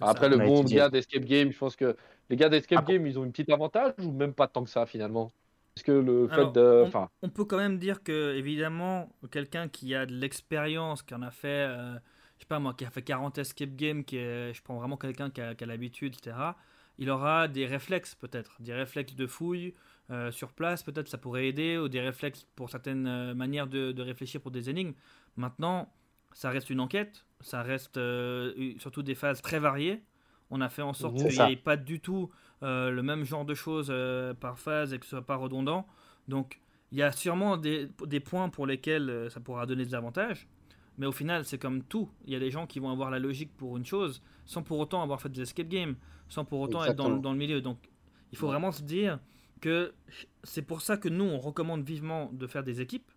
[0.00, 0.30] Après, ça.
[0.30, 0.76] le bon étudié.
[0.76, 1.96] gars d'Escape Game, je pense que
[2.28, 4.86] les gars d'Escape Game, ils ont une petite avantage ou même pas tant que ça
[4.86, 5.32] finalement?
[5.76, 6.84] Est-ce que le fait Alors, de.
[7.22, 11.30] On peut quand même dire que, évidemment, quelqu'un qui a de l'expérience, qui en a
[11.30, 11.98] fait, euh,
[12.40, 14.96] je sais pas moi, qui a fait 40 escape games, qui est, je prends vraiment
[14.96, 16.36] quelqu'un qui a, l'habitude, etc.,
[16.96, 19.74] il aura des réflexes peut-être, des réflexes de fouille
[20.10, 23.92] euh, sur place, peut-être ça pourrait aider, ou des réflexes pour certaines euh, manières de,
[23.92, 24.94] de réfléchir pour des énigmes.
[25.36, 25.92] Maintenant,
[26.32, 30.02] ça reste une enquête, ça reste euh, surtout des phases très variées.
[30.48, 32.30] On a fait en sorte qu'il n'y ait pas du tout
[32.62, 33.94] le même genre de choses
[34.40, 35.86] par phase et que ce soit pas redondant.
[36.26, 40.48] Donc, il y a sûrement des, des points pour lesquels ça pourra donner des avantages.
[41.00, 42.08] Mais au final, c'est comme tout.
[42.26, 44.78] Il y a des gens qui vont avoir la logique pour une chose sans pour
[44.78, 45.96] autant avoir fait des escape games,
[46.28, 47.22] sans pour autant être dans, le- Exactement.
[47.22, 47.60] dans le milieu.
[47.62, 47.78] Donc,
[48.32, 48.52] il faut Ouais.
[48.52, 49.18] vraiment se dire
[49.62, 49.94] que
[50.44, 53.10] c'est pour ça que nous, on recommande vivement de faire des équipes.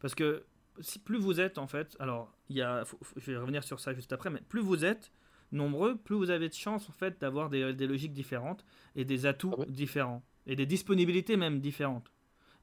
[0.00, 0.44] Parce que
[0.80, 3.62] si plus vous êtes, en fait, alors, il y a, faut- faut- je vais revenir
[3.62, 5.12] sur ça juste après, mais plus vous êtes
[5.52, 8.64] nombreux, plus vous avez de chances, en fait, d'avoir des, des logiques différentes
[8.96, 9.66] et des atouts Ah ouais.
[9.68, 10.24] différents.
[10.46, 12.10] Et des disponibilités même différentes.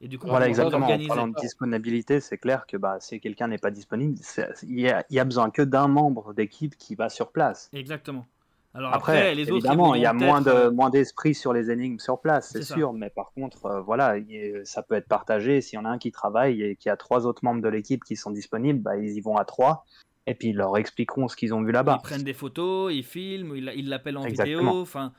[0.03, 0.87] Et du coup, Voilà, exactement.
[0.87, 4.17] En parlant de disponibilité, c'est clair que bah, si quelqu'un n'est pas disponible,
[4.63, 7.69] il y, a, il y a besoin que d'un membre d'équipe qui va sur place.
[7.71, 8.25] Exactement.
[8.73, 9.57] Alors Après, après, les autres.
[9.57, 12.63] évidemment, il y a moins de euh, moins d'esprit sur les énigmes sur place, c'est
[12.63, 12.73] ça.
[12.73, 12.93] sûr.
[12.93, 15.59] Mais par contre, euh, voilà, il- ça peut être partagé.
[15.61, 17.67] S'il y en a un qui travaille et qu'il y a trois autres membres de
[17.67, 19.85] l'équipe qui sont disponibles, bah, ils y vont à trois.
[20.25, 21.97] Et puis ils leur expliqueront ce qu'ils ont vu là-bas.
[21.99, 24.59] Ils prennent des photos, ils filment, ils ils l'appellent en Exactement.
[24.71, 24.81] vidéo.
[24.81, 25.11] Enfin,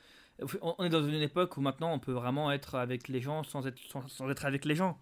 [0.61, 3.67] on est dans une époque où maintenant on peut vraiment être avec les gens sans
[3.67, 4.97] être, sans, être avec les gens.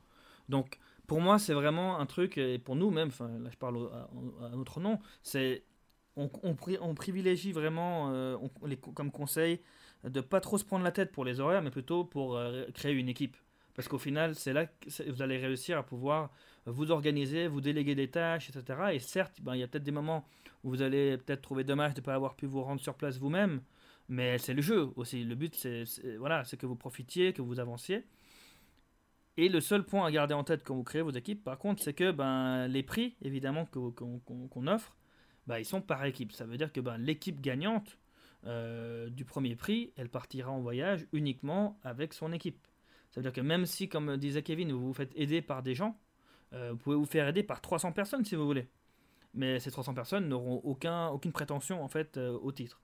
[0.50, 3.90] Donc, pour moi, c'est vraiment un truc, et pour nous même, là je parle
[4.42, 5.64] à, notre nom, c'est
[6.16, 9.62] on, on, on privilégie vraiment, euh, les, comme conseil,
[10.04, 12.94] de pas trop se prendre la tête pour les horaires, mais plutôt pour euh, créer
[12.94, 13.38] une équipe.
[13.74, 16.30] Parce qu'au final, c'est là que vous allez réussir à pouvoir
[16.66, 18.80] vous organiser, vous déléguer des tâches, etc.
[18.94, 20.26] Et certes, ben, il y a peut-être des moments
[20.64, 23.18] où vous allez peut-être trouver dommage de ne pas avoir pu vous rendre sur place
[23.18, 23.62] vous-même,
[24.12, 25.24] mais c'est le jeu aussi.
[25.24, 25.86] Le but, c'est
[26.18, 28.04] voilà, c'est que vous profitiez, que vous avanciez.
[29.38, 31.82] Et le seul point à garder en tête quand vous créez vos équipes, par contre,
[31.82, 34.98] c'est que ben, les prix, évidemment, qu'on offre,
[35.48, 36.34] ben, ils sont par équipe.
[36.34, 37.98] Ça veut dire que ben, l'équipe gagnante
[38.46, 42.68] euh, du premier prix, elle partira en voyage uniquement avec son équipe.
[43.12, 45.74] Ça veut dire que même si, comme disait Kevin, vous vous faites aider par des
[45.74, 45.98] gens,
[46.52, 48.68] euh, vous pouvez vous faire aider par 300 personnes si vous voulez.
[49.34, 52.82] Mais ces 300 personnes n'auront aucun, aucune prétention en fait euh, au titre,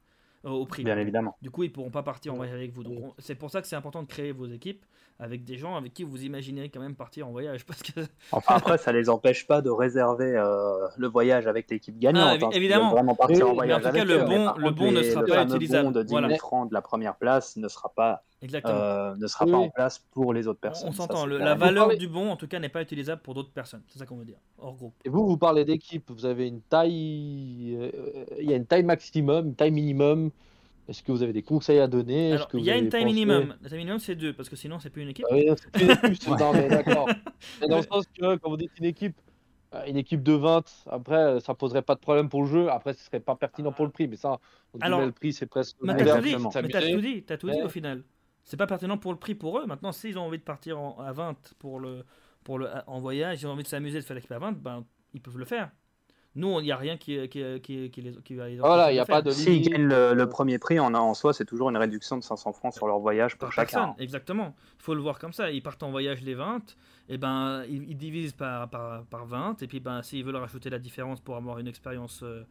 [0.52, 0.84] au prix.
[0.84, 1.36] Bien évidemment.
[1.42, 2.84] Du coup, ils pourront pas partir en voyage avec vous.
[2.84, 4.84] Donc, c'est pour ça que c'est important de créer vos équipes
[5.20, 7.66] avec des gens avec qui vous imaginez quand même partir en voyage.
[7.68, 11.98] Parce que Enfin, après, ça les empêche pas de réserver euh, le voyage avec l'équipe
[11.98, 12.40] gagnante.
[12.42, 12.86] Ah, hein, évidemment.
[12.90, 14.26] veulent vraiment partir Oui, en mais en tout cas, avec le eux.
[14.26, 15.86] Bon- contre, ne les- sera pas fameux utilisable.
[15.86, 16.28] bon de 10 Voilà.
[16.28, 18.74] 000 francs de la première place ne sera pas, exactement.
[18.76, 20.90] euh, ne sera Oui, pas en place pour les autres On- personnes.
[20.90, 21.26] on s'entend.
[21.26, 23.82] La valeur parlez- du bon, en tout cas, n'est pas utilisable pour d'autres personnes.
[23.88, 24.38] C'est ça qu'on veut dire.
[24.60, 24.94] Hors groupe.
[25.06, 27.76] Et vous, vous parlez d'équipe, vous avez une taille.
[27.80, 30.32] euh, Il y a une taille maximum, une taille minimum.
[30.88, 32.30] Est-ce que vous avez des conseils à donner?
[32.30, 33.56] Est-ce Alors, que il y a une taille pensé- minimum.
[33.62, 35.26] La taille minimum, c'est deux, parce que sinon, c'est plus une équipe.
[35.30, 37.10] Ah oui, c'est une équipe, non, mais d'accord.
[37.62, 39.18] Mais dans le sens que, quand vous dites une équipe,
[39.76, 42.70] euh, une équipe de 20, après, ça poserait pas de problème pour le jeu.
[42.72, 44.08] Après, ce serait pas pertinent pour le prix.
[44.08, 44.40] Mais ça,
[44.80, 45.76] Alors, guillemets, le prix, c'est presque.
[45.82, 46.94] Mais t'as tout dit, s'amuser.
[46.94, 48.04] tout dit, t'as tout dit Mais- au final.
[48.48, 49.66] C'est pas pertinent pour le prix pour eux.
[49.68, 52.04] Maintenant, s'ils ont envie de partir en- à 20 pour le,
[52.46, 54.86] pour le, en voyage, ils ont envie de s'amuser, de faire l'équipe à 20, ben,
[55.14, 55.70] ils peuvent le faire.
[56.36, 58.94] Nous, il n'y a rien qui, qui, qui, qui les, qui va les Voilà, il
[58.94, 59.32] n'y a pas de.
[59.32, 59.70] S'ils limite.
[59.72, 62.74] gagnent le, le premier prix, en, en soi, c'est toujours une réduction de 500 francs
[62.74, 63.80] sur leur voyage pour par chacun.
[63.88, 64.56] personne, exactement.
[64.80, 65.50] Il faut le voir comme ça.
[65.52, 66.78] Ils partent en voyage les 20,
[67.10, 70.70] et ben ils, ils divisent par, par, par 20, et puis ben s'ils veulent rajouter
[70.70, 72.44] la différence pour avoir une expérience euh,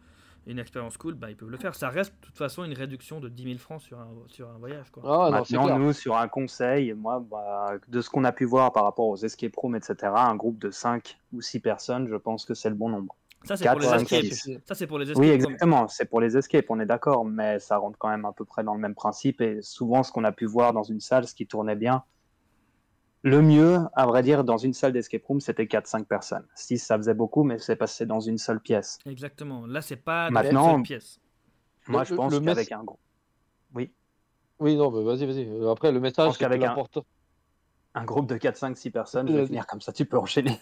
[0.46, 1.74] une expérience cool, bah, ils peuvent le faire.
[1.74, 4.58] Ça reste de toute façon une réduction de 10 000 francs sur un, sur un
[4.58, 4.90] voyage.
[4.90, 5.02] Quoi.
[5.04, 5.78] Ah, non, Maintenant, clair.
[5.78, 9.16] nous, sur un conseil, moi, bah, de ce qu'on a pu voir par rapport aux
[9.16, 12.76] escape rooms, etc., un groupe de 5 ou 6 personnes, je pense que c'est le
[12.76, 13.16] bon nombre.
[13.44, 14.60] Ça, c'est pour les escapes.
[14.64, 15.22] Ça, c'est pour les escapes.
[15.22, 18.32] Oui, exactement, c'est pour les escapes, on est d'accord, mais ça rentre quand même à
[18.32, 19.40] peu près dans le même principe.
[19.40, 22.02] Et souvent, ce qu'on a pu voir dans une salle, ce qui tournait bien,
[23.26, 26.46] le mieux, à vrai dire, dans une salle d'escape room, c'était 4-5 personnes.
[26.54, 28.98] 6, ça faisait beaucoup, mais c'est passé dans une seule pièce.
[29.04, 29.66] Exactement.
[29.66, 31.20] Là, c'est pas dans Maintenant- une seule pièce.
[31.88, 33.00] Moi, Le- je pense qu'avec un groupe.
[33.74, 33.90] Oui.
[34.60, 35.44] Oui, non, bah, vas-y, vas-y.
[35.48, 39.26] Euh, Après, le message, pense c'est que qu'avec un- groupe de 4, 5, 6 personnes,
[39.26, 40.60] je vais finir comme ça, tu peux enchaîner.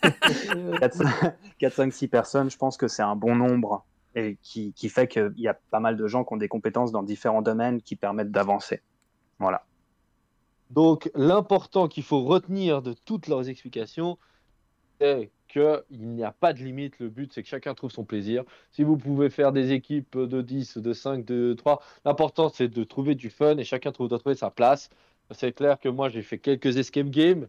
[1.58, 5.06] 4, 5, 6 personnes, je pense que c'est un bon nombre et qui, qui fait
[5.08, 7.94] qu'il y a pas mal de gens qui ont des compétences dans différents domaines qui
[7.96, 8.80] permettent d'avancer.
[9.38, 9.64] Voilà.
[10.74, 14.18] Donc, l'important qu'il faut retenir de toutes leurs explications,
[15.00, 16.98] c'est qu'il n'y a pas de limite.
[16.98, 18.42] Le but, c'est que chacun trouve son plaisir.
[18.72, 22.82] Si vous pouvez faire des équipes de 10, de 5, de 3, l'important, c'est de
[22.82, 24.90] trouver du fun et chacun doit trouver sa place.
[25.30, 27.46] C'est clair que moi, j'ai fait quelques escape games,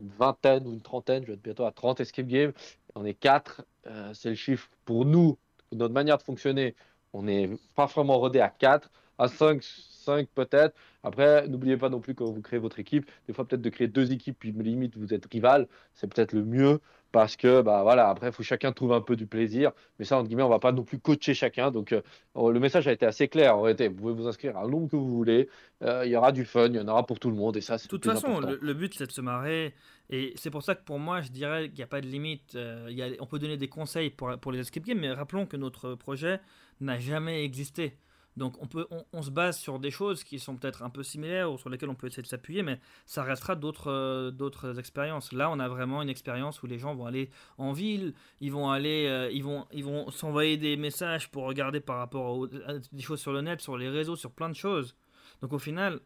[0.00, 2.52] une vingtaine ou une trentaine, je vais être bientôt à 30 escape games.
[2.94, 3.66] On est 4.
[4.14, 5.36] c'est le chiffre pour nous,
[5.72, 6.74] notre manière de fonctionner.
[7.12, 10.74] On n'est pas vraiment rodé à 4, à 5, 5 peut-être.
[11.04, 13.88] Après, n'oubliez pas non plus quand vous créez votre équipe, des fois peut-être de créer
[13.88, 18.08] deux équipes, puis limite vous êtes rival, c'est peut-être le mieux parce que bah voilà,
[18.08, 19.72] après il faut que chacun trouve un peu du plaisir.
[19.98, 21.70] Mais ça, entre guillemets, on va pas non plus coacher chacun.
[21.70, 22.00] Donc euh,
[22.36, 23.58] le message a été assez clair.
[23.58, 25.48] En réalité, vous pouvez vous inscrire à un nombre que vous voulez.
[25.82, 27.60] Euh, Il y aura du fun, il y en aura pour tout le monde et
[27.60, 29.74] ça, c'est De toute façon, le, le but c'est de se marrer.
[30.08, 32.54] Et c'est pour ça que pour moi, je dirais qu'il n'y a pas de limite.
[32.54, 35.10] Euh, il y a- on peut donner des conseils pour, pour les escape games, mais
[35.12, 36.40] rappelons que notre projet
[36.80, 37.98] n'a jamais existé.
[38.36, 41.52] Donc on, peut, on, se base sur des choses qui sont peut-être un peu similaires
[41.52, 45.32] ou sur lesquelles on peut essayer de s'appuyer, mais ça restera d'autres euh, expériences.
[45.32, 48.70] Là, on a vraiment une expérience où les gens vont aller en ville, ils vont
[48.70, 52.78] aller, euh, ils vont, ils vont s'envoyer des messages pour regarder par rapport aux- à
[52.90, 54.96] des choses sur le net, sur les réseaux, sur plein de choses.
[55.42, 56.00] Donc au final,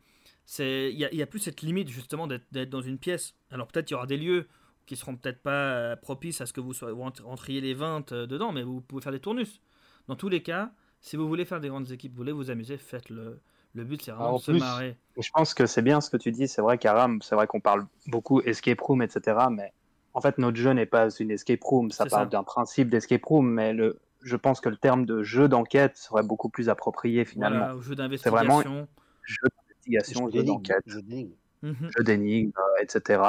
[0.45, 3.35] c'est il y, a- plus cette limite justement d'être dans une pièce.
[3.51, 4.49] Alors peut-être il y aura des lieux
[4.87, 7.75] qui seront peut-être pas euh, propices à ce que vous, soyez, vous rentr- rentriez les
[7.75, 9.61] 20 euh, dedans, mais vous pouvez faire des tournus.
[10.07, 10.73] Dans tous les cas,
[11.07, 13.39] si vous voulez faire des grandes équipes, vous voulez vous amuser, faites-le.
[13.75, 14.97] Le but c'est vraiment Ah, en de se plus- marrer.
[15.19, 16.49] Je pense que c'est bien ce que tu dis.
[16.49, 19.37] C'est vrai qu'Aram, c'est vrai qu'on parle beaucoup escape room, etc.
[19.51, 19.73] Mais
[20.15, 21.91] en fait, notre jeu n'est pas une escape room.
[21.91, 25.47] Ça parle d'un principe d'escape room, mais le, je pense que le terme de jeu
[25.47, 27.59] d'enquête serait beaucoup plus approprié finalement.
[27.67, 27.95] Voilà, jeu
[28.31, 28.89] vraiment- d'investigation.
[29.23, 29.37] Jeu
[29.69, 30.83] d'investigation, jeu d'enquête.
[30.87, 31.35] jeu d'énigmes.
[31.63, 31.91] Mhm.
[31.97, 33.23] jeu d'énigmes, euh, etc.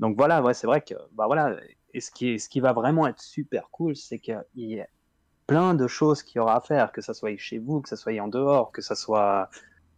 [0.00, 1.56] Donc voilà, ouais, c'est vrai que bah voilà,
[1.94, 4.86] et ce qui, est, ce qui va vraiment être super cool, c'est qu'il y a
[5.46, 7.96] plein de choses qu'il y aura à faire, que ça soit chez vous, que ça
[7.96, 9.50] soit en dehors, que ça soit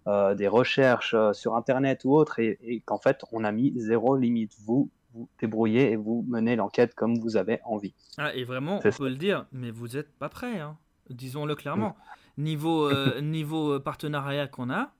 [0.07, 3.72] euh, des recherches euh, sur Internet ou autre, et, et qu'en fait, on a mis
[3.76, 4.54] zéro limite.
[4.64, 7.94] Vous vous débrouillez et vous menez l'enquête comme vous avez envie.
[8.18, 8.90] Ah, et vraiment, on ça.
[8.90, 10.59] peut le dire, mais vous n'êtes pas prêts.
[10.59, 10.76] Hein.
[11.09, 11.96] Disons-le clairement.
[12.37, 14.92] Niveau, euh, niveau euh, partenariat qu'on a,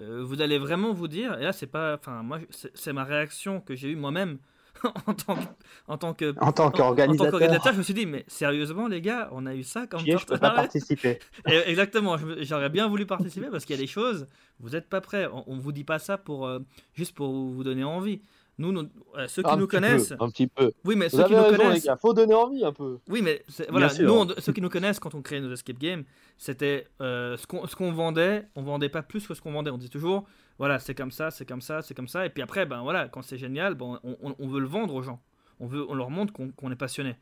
[0.00, 1.94] euh, vous allez vraiment vous dire, et là, c'est pas.
[1.94, 4.38] Enfin, moi, c'est ma réaction que j'ai eue moi-même
[5.06, 5.40] en tant que.
[5.88, 9.46] En tant que En tant qu'organisateur, je me suis dit, mais sérieusement, les gars, on
[9.46, 11.18] a eu ça comme je peux pas participer.
[11.48, 14.26] Et Exactement, j'aurais bien voulu participer parce qu'il y a des choses,
[14.58, 15.26] vous n'êtes pas prêts.
[15.32, 16.60] On, on vous dit pas ça pour euh,
[16.94, 18.22] juste pour vous donner envie.
[18.58, 20.70] Nous, nous- euh, ceux qui Un nous peu, connaissent, un petit peu.
[20.84, 21.96] oui, mais Vous ceux qui nous raison, les connaissent, gars.
[21.96, 22.98] Faut donner envie un peu.
[23.08, 26.04] oui, mais voilà, nous, on- ceux qui nous connaissent quand on crée nos escape games,
[26.36, 29.70] c'était euh, ce qu'on ce qu'on vendait, on vendait pas plus que ce qu'on vendait.
[29.70, 30.26] On dit toujours,
[30.60, 32.26] voilà, c'est comme ça, c'est comme ça, c'est comme ça.
[32.26, 35.18] Et puis après, ben voilà, quand c'est génial, ben, on, veut le vendre aux gens.
[35.58, 37.16] On veut, on leur montre qu'on est passionné.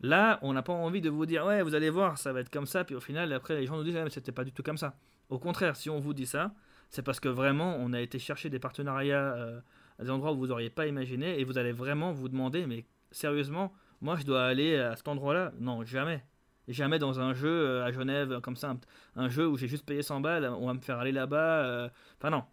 [0.00, 2.50] Là, on n'a pas envie de vous dire, ouais, vous allez voir, ça va être
[2.50, 2.84] comme ça.
[2.84, 4.76] Puis au final, après, les gens nous disent, ah, mais c'était pas du tout comme
[4.76, 4.94] ça.
[5.28, 6.54] Au contraire, si on vous dit ça,
[6.88, 9.60] c'est parce que vraiment, on a été chercher des partenariats euh,
[9.98, 12.86] à des endroits où vous n'auriez pas imaginé, et vous allez vraiment vous demander, mais
[13.10, 15.50] sérieusement, moi je dois aller à cet endroit-là?
[15.58, 16.22] Non, jamais.
[16.68, 18.78] Jamais dans un jeu euh, à Genève comme ça, un,
[19.24, 21.64] un jeu où j'ai juste payé 100 balles, on va me faire aller là-bas.
[21.64, 21.88] euh,
[22.18, 22.44] Enfin non,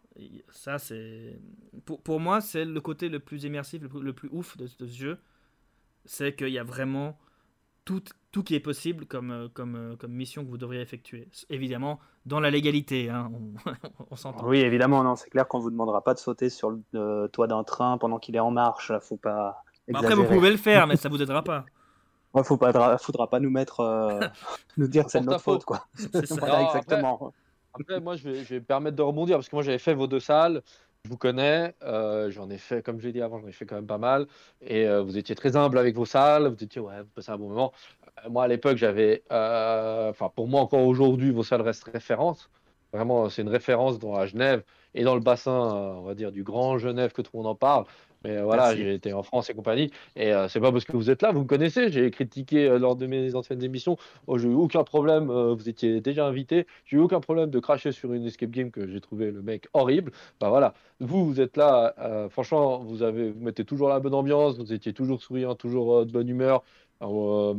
[0.49, 1.39] ça c'est...
[1.86, 4.63] Pour, pour moi, c'est le côté le plus immersif, le plus, le plus ouf de,
[4.63, 5.17] de ce jeu.
[6.06, 7.17] C'est qu'il y a vraiment
[7.84, 8.01] tout,
[8.32, 11.28] tout qui est possible comme, euh, comme, euh, comme mission que vous devriez effectuer.
[11.49, 13.71] Évidemment, dans la légalité, hein, on,
[14.12, 14.47] on s'entend.
[14.47, 17.47] Oui, évidemment, non, c'est clair qu'on vous demandera pas de sauter sur le euh, toit
[17.47, 18.91] d'un train pendant qu'il est en marche.
[19.01, 19.63] Faut pas.
[19.88, 21.65] Bah, Après, vous pouvez le faire, mais ça vous aidera pas.
[22.34, 24.19] Ouais, faut pas, dra- faudra pas nous mettre, euh,
[24.78, 25.88] nous dire que c'est de notre faute, quoi.
[25.95, 26.36] C'est ça.
[26.39, 27.34] Voilà, Non, après- exactement.
[27.79, 30.19] Après, moi, je vais, me permettre de rebondir parce que moi, j'avais fait vos deux
[30.19, 30.61] salles.
[31.03, 31.75] Je vous connais.
[31.83, 33.99] euh, j'en ai fait, comme je l'ai dit avant, j'en ai fait quand même pas
[33.99, 34.27] mal.
[34.61, 36.47] Et euh, vous étiez très humble avec vos salles.
[36.47, 37.73] Vous étiez, ouais, vous passez un bon moment.
[38.25, 39.23] Euh, moi, à l'époque, j'avais.
[39.29, 42.49] Enfin, pour moi, encore aujourd'hui, vos salles restent références.
[42.91, 44.63] vraiment, c'est une référence dans, à Genève
[44.95, 47.55] et dans le bassin, on va dire, du Grand Genève que tout le monde en
[47.55, 47.85] parle.
[48.25, 49.91] Mais euh, voilà, j'ai été en France et compagnie.
[50.15, 51.91] Et euh, c'est pas parce que vous êtes là, vous me connaissez.
[51.91, 53.97] J'ai critiqué euh, lors de mes anciennes émissions.
[54.25, 55.29] Oh, j'ai eu aucun problème.
[55.29, 56.65] euh, vous étiez déjà invité.
[56.85, 59.67] J'ai eu aucun problème de cracher sur une escape game que j'ai trouvé le mec
[59.73, 60.11] horrible.
[60.39, 61.93] Bah voilà, vous, vous êtes là.
[62.31, 64.57] franchement, vous avez, vous mettez toujours la bonne ambiance.
[64.57, 66.63] Vous étiez toujours souriant, toujours de bonne humeur.
[67.01, 67.55] Alors,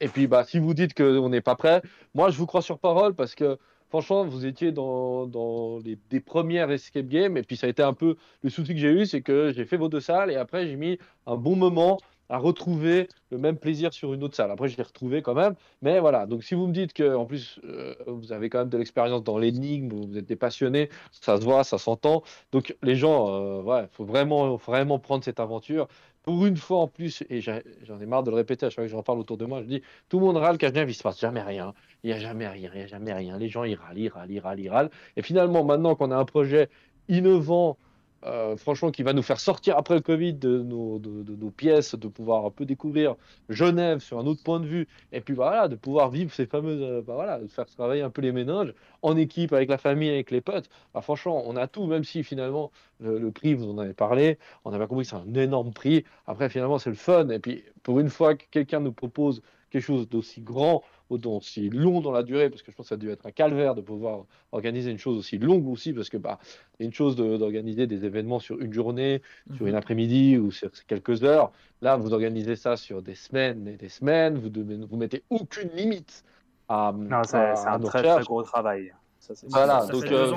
[0.00, 1.80] et puis, bah, si vous dites qu'on n'est pas prêt,
[2.14, 3.58] moi, je vous crois sur parole parce que.
[3.92, 7.82] Franchement, vous étiez dans, dans les des premières escape games et puis ça a été
[7.82, 10.36] un peu le souci que j'ai eu, c'est que j'ai fait vos deux salles et
[10.36, 11.98] après j'ai mis un bon moment
[12.30, 14.50] à retrouver le même plaisir sur une autre salle.
[14.50, 15.54] Après, je l'ai retrouvé quand même.
[15.82, 18.70] Mais voilà, donc si vous me dites que en plus, euh, vous avez quand même
[18.70, 22.22] de l'expérience dans l'énigme, vous êtes des passionnés, ça se voit, ça s'entend.
[22.50, 25.88] Donc les gens, euh, ouais, faut vraiment, vraiment prendre cette aventure.
[26.22, 28.84] Pour une fois en plus, et j'en ai marre de le répéter à chaque fois
[28.84, 30.94] que j'en parle autour de moi, je dis, tout le monde râle qu'à Genève, il
[30.94, 31.74] se passe jamais rien.
[32.04, 33.38] Il n'y a jamais rien, il n'y a jamais rien.
[33.38, 34.90] Les gens, ils râlent, ils râlent, ils râlent, ils râlent.
[35.16, 36.68] Et finalement, maintenant qu'on a un projet
[37.08, 37.76] innovant,
[38.24, 41.94] euh, franchement, qui va nous faire sortir après le Covid de nos, de, nos pièces,
[41.94, 43.16] de pouvoir un peu découvrir
[43.48, 46.82] Genève sur un autre point de vue, et puis voilà, de pouvoir vivre ces fameuses,
[46.82, 50.10] euh, bah voilà, de faire travailler un peu les méninges en équipe, avec la famille,
[50.10, 50.68] avec les potes.
[50.94, 54.72] Bah, franchement, on a tout, même si finalement le, prix, vous en avez parlé, on
[54.72, 56.04] avait compris c'est un énorme prix.
[56.26, 57.28] Après, finalement, c'est le fun.
[57.30, 61.68] Et puis, pour une fois que quelqu'un nous propose quelque chose d'aussi grand, ou d'aussi
[61.68, 63.74] long dans la durée, parce que je pense que ça a dû être un calvaire
[63.74, 66.38] de pouvoir organiser une chose aussi longue aussi, parce que bah,
[66.80, 69.22] une chose de- d'organiser des événements sur une journée,
[69.56, 71.52] sur une après-midi ou sur quelques heures.
[71.82, 75.68] Là, vous organisez ça sur des semaines et des semaines, vous ne vous mettez aucune
[75.76, 76.24] limite
[76.68, 78.92] à, Non, c'est un très, très gros travail.
[79.18, 79.34] Ça.
[79.50, 80.34] Voilà, Ça donc euh,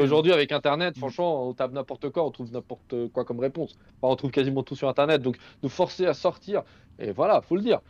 [0.00, 0.98] aujourd'hui avec Internet, Mm.
[0.98, 3.76] franchement, on tape n'importe quoi, on trouve n'importe quoi comme réponse.
[4.00, 6.62] Enfin, on trouve quasiment tout sur Internet, donc nous forcer à sortir,
[6.98, 7.80] et voilà, faut le dire.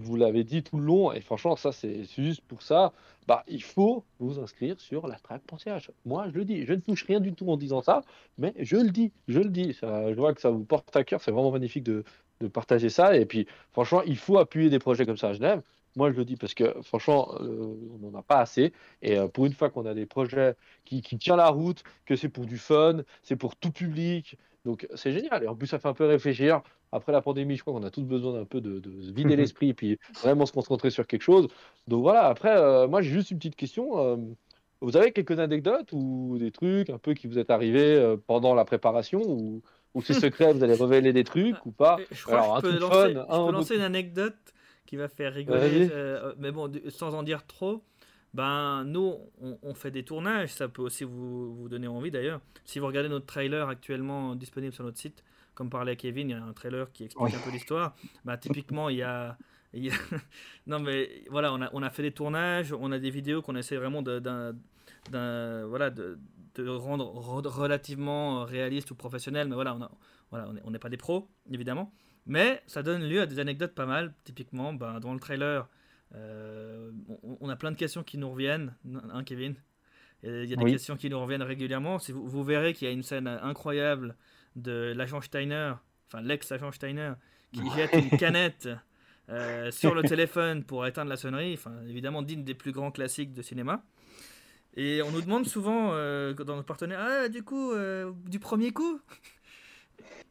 [0.00, 2.92] Vous l'avez dit tout le long, et franchement, ça c'est juste pour ça.
[3.26, 5.90] Bah, il faut vous inscrire sur la track.ch.
[6.06, 8.02] Moi, je le dis, je ne touche rien du tout en disant ça,
[8.38, 9.72] mais je le dis, je le dis.
[9.72, 12.04] Je vois que ça vous porte à cœur, c'est vraiment magnifique de,
[12.40, 13.16] de partager ça.
[13.16, 15.62] Et puis, franchement, il faut appuyer des projets comme ça à Genève.
[15.96, 18.72] Moi, je le dis parce que, franchement, euh, on n'en a pas assez.
[19.02, 22.14] Et euh, pour une fois qu'on a des projets qui, qui tiennent la route, que
[22.14, 25.42] c'est pour du fun, c'est pour tout public, donc c'est génial.
[25.44, 26.62] Et en plus, ça fait un peu réfléchir.
[26.92, 29.36] Après la pandémie, je crois qu'on a tous besoin d'un peu de, de se vider
[29.36, 31.48] l'esprit et puis vraiment se concentrer sur quelque chose.
[31.86, 34.18] Donc voilà, après, euh, moi, j'ai juste une petite question.
[34.80, 38.54] vous avez quelques anecdotes ou des trucs un peu qui vous est arrivé euh, pendant
[38.54, 39.62] la préparation ou,
[39.94, 42.74] ou c'est secret, vous allez révéler des trucs ou pas Je crois Alors, que je
[42.74, 44.36] peux, lancer, fun, je un peux ou lancer une anecdote
[44.86, 47.82] qui va faire rigoler, euh, mais bon, sans en dire trop.
[48.34, 52.40] Ben, nous, on, on fait des tournages, ça peut aussi vous, vous donner envie d'ailleurs.
[52.64, 55.24] Si vous regardez notre trailer actuellement disponible sur notre site,
[55.54, 57.96] comme parlait Kevin, il y a un trailer qui explique un peu l'histoire.
[58.24, 59.36] Ben, typiquement, il y a.
[59.72, 59.94] il y a-
[60.66, 63.56] non, mais voilà, on a, on a fait des tournages, on a des vidéos qu'on
[63.56, 64.54] essaie vraiment d'un-
[65.10, 66.18] voilà, de,
[66.62, 69.90] de rendre re- relativement réaliste ou professionnel, mais voilà, on a-
[70.30, 71.92] voilà, on n'est pas des pros, évidemment.
[72.26, 74.12] Mais ça donne lieu à des anecdotes pas mal.
[74.24, 75.68] Typiquement, ben, dans le trailer,
[76.14, 76.90] euh,
[77.22, 78.74] on, on a plein de questions qui nous reviennent,
[79.12, 79.54] hein, Kevin?
[80.22, 80.72] Et Il y a des Oui.
[80.72, 81.98] questions qui nous reviennent régulièrement.
[81.98, 84.16] Si vous, vous verrez qu'il y a une scène incroyable
[84.56, 85.74] de l'agent Steiner,
[86.08, 87.12] enfin l'ex-agent Steiner,
[87.52, 88.68] qui jette une canette
[89.30, 91.54] euh, sur le téléphone pour éteindre la sonnerie.
[91.54, 93.84] Enfin, évidemment, digne des plus grands classiques de cinéma.
[94.76, 98.70] Et on nous demande souvent euh, dans nos partenaires, ah, du coup, euh, du premier
[98.70, 99.00] coup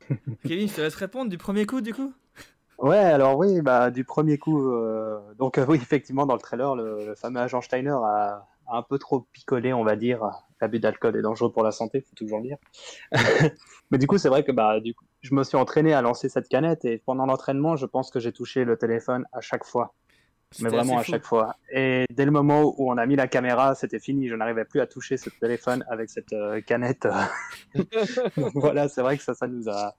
[0.46, 2.14] Kevin, je te laisse répondre, du premier coup, du coup?
[2.78, 7.06] Ouais, alors oui, bah, du premier coup, euh, donc oui, effectivement, dans le trailer, le,
[7.08, 10.30] le fameux agent Steiner a, a un peu trop picolé, on va dire.
[10.62, 12.58] L'abus d'alcool est dangereux pour la santé, faut toujours le dire.
[13.92, 16.30] Mais du coup, c'est vrai que bah, du coup, je me suis entraîné à lancer
[16.30, 19.94] cette canette et pendant l'entraînement, je pense que j'ai touché le téléphone à chaque fois.
[20.62, 21.12] Mais vraiment à fou.
[21.12, 21.56] chaque fois.
[21.72, 24.28] Et dès le moment où on a mis la caméra, c'était fini.
[24.30, 27.06] Je n'arrivais plus à toucher ce téléphone avec cette euh, canette.
[28.56, 29.94] voilà, c'est vrai que ça, ça nous a.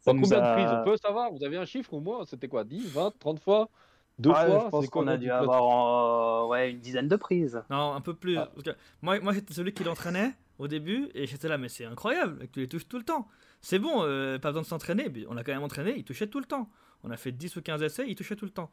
[0.00, 2.24] ça nous combien de a- prises On peut savoir Vous avez un chiffre au moins
[2.26, 3.68] C'était quoi 10, 20, 30 fois
[4.18, 7.08] Deux Ouais, fois je pense C'est qu'on a dû de- avoir en- ouais, une dizaine
[7.08, 7.62] de prises.
[7.70, 8.36] Non, un peu plus.
[8.36, 8.50] Ah.
[8.54, 8.70] Parce que
[9.02, 12.60] moi, moi j'étais celui qui l'entraînait au début et j'étais là, mais c'est incroyable, tu
[12.60, 13.26] les touches tout le temps.
[13.62, 15.10] C'est bon, euh, pas besoin de s'entraîner.
[15.28, 16.68] On a quand même entraîné, il touchait tout le temps.
[17.02, 18.70] On a fait 10 ou 15 essais, il touchait tout le temps.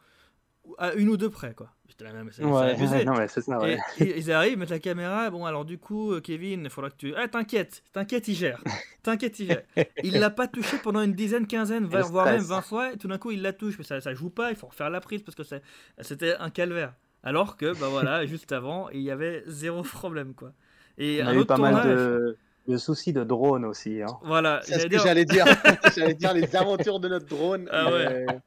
[0.77, 1.69] À une ou deux près, quoi.
[1.99, 3.77] Mais non, mais ça, ouais.
[3.99, 5.29] Et ils- ils arrivent, mettent la caméra.
[5.31, 7.13] Bon, alors du coup, euh, Kevin, il faudra que tu.
[7.15, 8.61] Ah, t'inquiète, t'inquiète, il gère.
[9.01, 9.61] T'inquiète, il gère.
[10.03, 12.47] Il l'a pas touché pendant une dizaine, quinzaine, Le voire même stress.
[12.49, 12.93] 20 fois.
[12.93, 14.51] Et tout d'un coup, il la touche, mais ça, ça joue pas.
[14.51, 15.41] Il faut refaire la prise parce que
[16.01, 16.93] c'était un calvaire.
[17.23, 20.51] Alors que, bah voilà, juste avant, il y avait zéro problème, quoi.
[20.99, 22.37] Et On un a eu pas mal de,
[22.67, 24.03] de soucis de drone aussi.
[24.03, 24.07] Hein.
[24.23, 25.45] Voilà, C'est ce j'allais que dire- j'allais dire.
[25.95, 27.67] j'allais dire les aventures de notre drone.
[27.71, 28.25] Ah ouais.
[28.27, 28.39] mais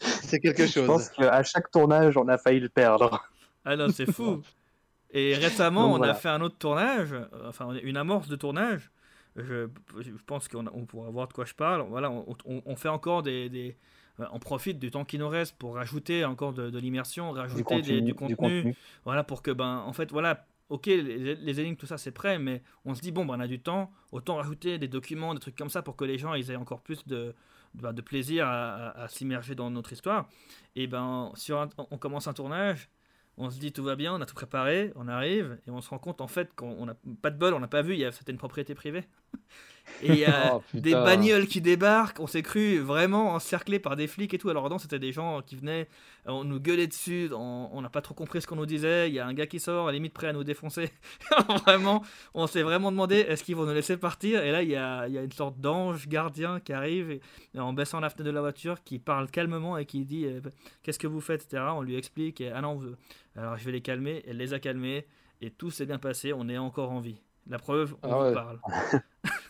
[0.22, 0.86] C'est quelque Je chose.
[0.86, 3.22] pense qu'à chaque tournage, on a failli le perdre.
[3.64, 4.40] Ah non, c'est fou.
[5.12, 6.12] Et récemment, Donc, on voilà.
[6.12, 7.14] a fait un autre tournage,
[7.46, 8.90] enfin une amorce de tournage.
[9.36, 9.68] Je,
[10.00, 11.82] je pense qu'on on pourra voir de quoi je parle.
[11.88, 13.76] Voilà, on, on- on fait encore des, des-
[14.20, 17.62] euh, on profite du temps qui nous reste pour rajouter encore de, de l'immersion, rajouter
[17.62, 18.74] Du des- contenu, du, contenu, du contenu.
[19.04, 22.38] Voilà, pour que, ben, en fait, voilà, ok, les, les énigmes, tout ça, c'est prêt,
[22.38, 25.40] mais on se dit, bon, ben, on a du temps, autant rajouter des documents, des
[25.40, 27.34] trucs comme ça pour que les gens ils aient encore plus de,
[27.74, 30.28] de, ben, de plaisir à, s'immerger dans notre histoire.
[30.76, 32.88] Et ben, un- on commence un tournage,
[33.36, 35.88] on se dit tout va bien, on a tout préparé, on arrive et on se
[35.90, 38.04] rend compte en fait qu'on n'a pas de bol, on n'a pas vu, il y
[38.04, 39.04] a c'était une propriété privée.
[40.02, 43.96] Et il y a Oh, des bagnoles qui débarquent, on s'est cru vraiment encerclé par
[43.96, 44.48] des flics et tout.
[44.48, 45.88] Alors non, c'était des gens qui venaient,
[46.26, 49.08] euh, on nous gueulait dessus, on n'a pas trop compris ce qu'on nous disait.
[49.08, 50.90] Il y a un gars qui sort, à la limite prêt à nous défoncer.
[51.66, 52.02] vraiment,
[52.34, 54.42] on s'est vraiment demandé est-ce qu'ils vont nous laisser partir?
[54.42, 57.20] Et là, il y a, il y a une sorte d'ange gardien qui arrive et,
[57.58, 60.40] en baissant la fenêtre de la voiture, qui parle calmement et qui dit euh,
[60.82, 61.64] qu'est-ce que vous faites, etc.
[61.76, 62.94] On lui explique et ah non, vous-
[63.36, 64.22] alors je vais les calmer.
[64.26, 65.06] Elle les a calmés
[65.42, 66.32] et tout s'est bien passé.
[66.32, 67.20] On est encore en vie.
[67.48, 68.58] La preuve, on Ah vous parle.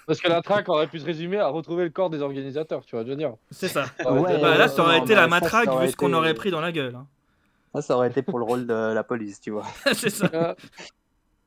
[0.07, 2.97] Parce que la traque aurait pu se résumer à retrouver le corps des organisateurs, tu
[2.97, 3.35] vois, je veux dire.
[3.51, 3.85] C'est ça.
[4.01, 5.97] Ça aurait Ouais, été- Bah, là, ça aurait non, été la matraque ça vu ce
[5.97, 6.95] qu'on aurait pris dans la gueule.
[6.95, 7.07] hein.
[7.75, 9.65] Ça, ça aurait été pour le rôle de la police, tu vois.
[9.95, 10.29] c'est ça.
[10.35, 10.55] Euh,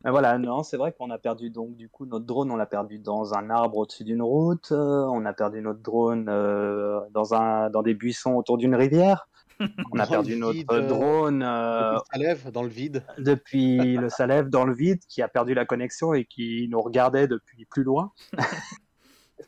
[0.05, 2.65] Mais voilà, non, c'est vrai qu'on a perdu donc du coup notre drone, on l'a
[2.65, 7.33] perdu dans un arbre au-dessus d'une route, euh, on a perdu notre drone euh, dans
[7.33, 9.27] un dans des buissons autour d'une rivière.
[9.59, 13.03] On a perdu notre euh, drone euh, Ça lève dans le vide.
[13.17, 17.27] depuis le Salève dans le vide qui a perdu la connexion et qui nous regardait
[17.27, 18.11] depuis plus loin.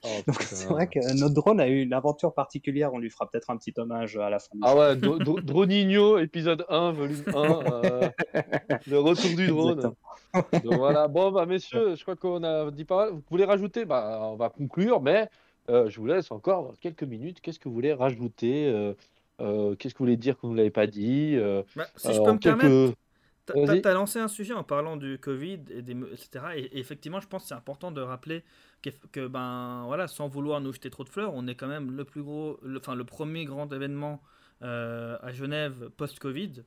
[0.04, 3.30] oh, Donc c'est vrai que notre drone a eu une aventure particulière, on lui fera
[3.30, 4.56] peut-être un petit hommage à la fin.
[4.62, 8.10] Ah ouais, Dro- Dro- Droninho, épisode 1, volume 1, euh,
[8.88, 9.94] le retour du drone.
[10.64, 13.10] Donc voilà, bon bah messieurs, je crois qu'on a dit pas mal.
[13.14, 13.86] Vous voulez rajouter?
[13.86, 15.30] Bah on va conclure, mais
[15.70, 17.40] euh, je vous laisse encore quelques minutes.
[17.42, 18.68] Qu'est-ce que vous voulez rajouter
[19.42, 21.92] euh, euh, Qu'est-ce que vous voulez dire que vous ne l'avez pas dit euh, Bah,
[21.96, 24.98] si euh, je peux en me permettre, quelques- t'as t'as lancé un sujet en parlant
[24.98, 26.58] du Covid, et des, etc.
[26.58, 28.44] Et, et effectivement, je pense que c'est important de rappeler
[28.82, 31.92] que, que, ben, voilà, sans vouloir nous jeter trop de fleurs, on est quand même
[31.92, 34.22] le plus gros, le, enfin, le premier grand événement
[34.64, 36.64] euh, à Genève post-Covid.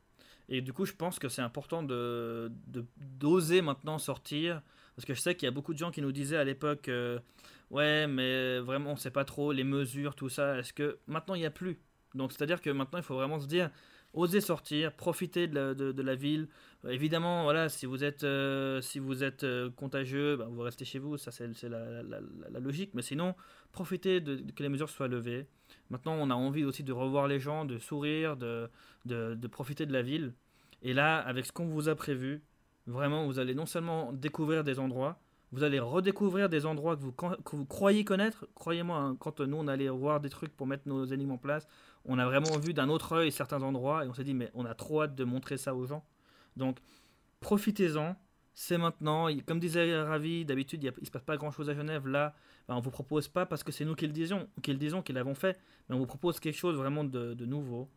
[0.49, 4.63] Et du coup, je pense que c'est important de de- d'oser maintenant sortir.
[4.97, 6.89] Parce que je sais qu'il y a beaucoup de gens qui nous disaient à l'époque
[6.89, 7.19] euh,
[7.71, 10.59] Ouais, mais vraiment, on sait pas trop les mesures, tout ça.
[10.59, 11.79] Est-ce que maintenant, il n'y a plus?
[12.15, 13.71] Donc, c'est-à-dire que maintenant, il faut vraiment se dire
[14.15, 16.49] Osez sortir, profiter de la, ville.
[16.85, 20.85] Euh, évidemment, voilà, si vous êtes, euh, si vous êtes euh, contagieux, bah, vous restez
[20.85, 22.03] chez vous, ça c'est la,
[22.61, 22.91] logique.
[22.95, 23.35] Mais sinon,
[23.71, 25.47] profitez que les mesures soient levées.
[25.91, 28.71] Maintenant, on a envie aussi de revoir les gens, de sourire, de,
[29.05, 30.33] de profiter de la ville.
[30.83, 32.43] Et là, avec ce qu'on vous a prévu,
[32.87, 35.21] vraiment, vous allez non seulement découvrir des endroits,
[35.53, 38.47] vous allez redécouvrir des endroits que vous, croyez connaître.
[38.55, 41.67] Croyez-moi, hein, quand nous on allait voir des trucs pour mettre nos énigmes en place,
[42.05, 44.65] on a vraiment vu d'un autre œil certains endroits et on s'est dit, mais on
[44.65, 46.05] a trop hâte de montrer ça aux gens.
[46.57, 46.79] Donc,
[47.41, 48.17] profitez-en.
[48.55, 49.29] C'est maintenant.
[49.47, 52.09] Comme disait Ravi, d'habitude, il ne se passe pas grand-chose à Genève.
[52.09, 52.35] Là,
[52.67, 54.79] ben, on ne vous propose pas parce que c'est nous qui le disions, qui le
[54.79, 57.89] disons, qui l'avons fait, mais on vous propose quelque chose vraiment de nouveau.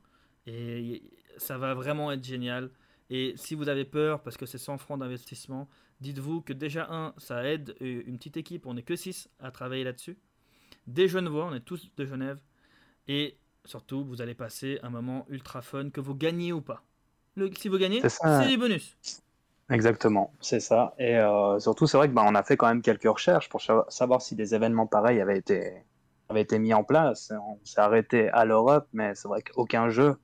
[0.45, 1.03] Et
[1.37, 2.69] ça va vraiment être génial.
[3.13, 5.67] Et si vous avez peur, parce que c'est 100 francs d'investissement,
[5.99, 9.83] dites-vous que déjà, un, ça aide une petite équipe, on n'est que 6 à travailler
[9.83, 10.17] là-dessus.
[10.87, 12.39] Des Genevois, on est tous de Genève.
[13.09, 16.83] Et surtout, vous allez passer un moment ultra fun, que vous gagnez ou pas.
[17.35, 18.97] Le- si vous gagnez, C'est des bonus.
[19.69, 20.93] Exactement, c'est ça.
[20.97, 23.61] Et euh, surtout, c'est vrai que bah, on a fait quand même quelques recherches pour
[23.61, 25.83] sa- savoir si des événements pareils avaient été,
[26.29, 27.31] avaient été mis en place.
[27.31, 30.17] On s'est arrêté à l'Europe, mais c'est vrai qu'aucun jeu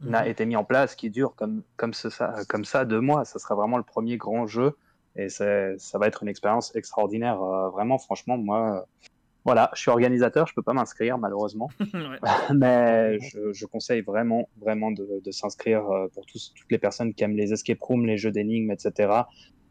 [0.00, 0.30] n'a Mhm.
[0.30, 3.24] été mis en place qui dure comme, comme, ce- ça, comme ça deux mois.
[3.24, 4.76] Ça sera vraiment le premier grand jeu
[5.16, 7.40] et ça va être une expérience extraordinaire.
[7.42, 9.08] Euh, vraiment, franchement, moi, euh,
[9.44, 12.18] voilà, je suis organisateur, je peux pas m'inscrire malheureusement, Ouais.
[12.54, 17.12] mais je, je conseille vraiment, vraiment de, de s'inscrire euh, pour tous, toutes les personnes
[17.14, 19.26] qui aiment les escape rooms, les jeux d'énigmes, etc.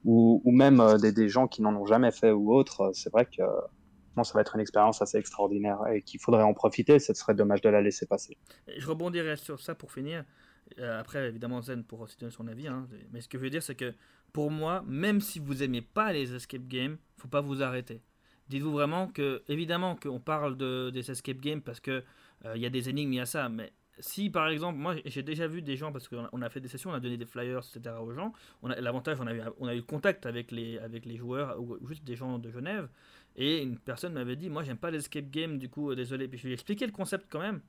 [0.06, 2.92] Ou, ou même des, des gens qui n'en ont jamais fait ou autres.
[2.94, 3.42] C'est vrai que
[4.16, 7.00] bon, ça va être une expérience assez extraordinaire et qu'il faudrait en profiter.
[7.00, 8.38] Ce serait dommage de la laisser passer.
[8.76, 10.24] Je rebondirai sur ça pour finir.
[10.80, 12.68] Euh, après, évidemment, Zen pourra aussi donner son avis.
[12.68, 12.88] hein.
[13.12, 13.94] Mais ce que je veux dire, c'est que
[14.32, 18.02] pour moi, même si vous aimez pas les escape games, faut pas vous arrêter.
[18.50, 22.04] Dites-vous vraiment que, évidemment, qu'on parle de, des escape games parce que
[22.46, 23.48] euh, il y a des énigmes, il y a ça.
[23.50, 26.68] Mais si, par exemple, moi, j'ai déjà vu des gens parce qu'on a, fait des
[26.68, 27.96] sessions, on a donné des flyers, etc.
[28.02, 28.34] aux gens.
[28.64, 32.04] L'avantage, on a eu, on a eu contact avec les, avec les joueurs ou juste
[32.04, 32.90] des gens de Genève.
[33.36, 36.28] Et une personne m'avait dit, moi, j'aime pas les escape games, du coup, euh, désolé.
[36.28, 37.62] Puis je lui ai expliqué le concept quand même.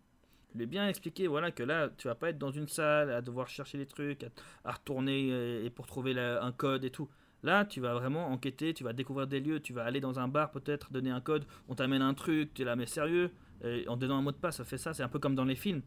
[0.52, 3.10] Je lui ai bien expliqué voilà, que là, tu vas pas être dans une salle
[3.10, 4.26] à devoir chercher les trucs,
[4.64, 7.08] à, retourner euh, et pour trouver un code et tout.
[7.44, 10.28] Là, tu vas vraiment enquêter, tu vas découvrir des lieux, tu vas aller dans un
[10.28, 13.32] bar peut-être, donner un code, on t'amène un truc, tu es là, mais sérieux,
[13.64, 15.44] euh, en donnant un mot de passe, ça fait ça, c'est un peu comme dans
[15.44, 15.82] les films.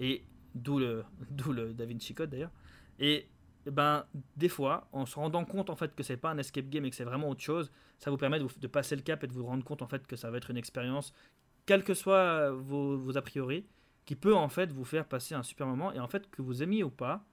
[0.00, 0.24] Et
[0.56, 2.50] d'où le, d'où le Da Vinci Code d'ailleurs.
[2.98, 3.28] Et
[3.66, 4.04] eh ben,
[4.36, 6.90] des fois, en se rendant compte en fait que c'est pas un escape game et
[6.90, 9.26] que c'est vraiment autre chose, ça vous permet de, vous- de passer le cap et
[9.26, 11.12] de vous rendre compte en fait que ça va être une expérience,
[11.66, 13.64] quels que soient vos, vos a priori,
[14.04, 16.62] qui peut en fait vous faire passer un super moment et en fait que vous
[16.62, 17.24] aimiez ou pas,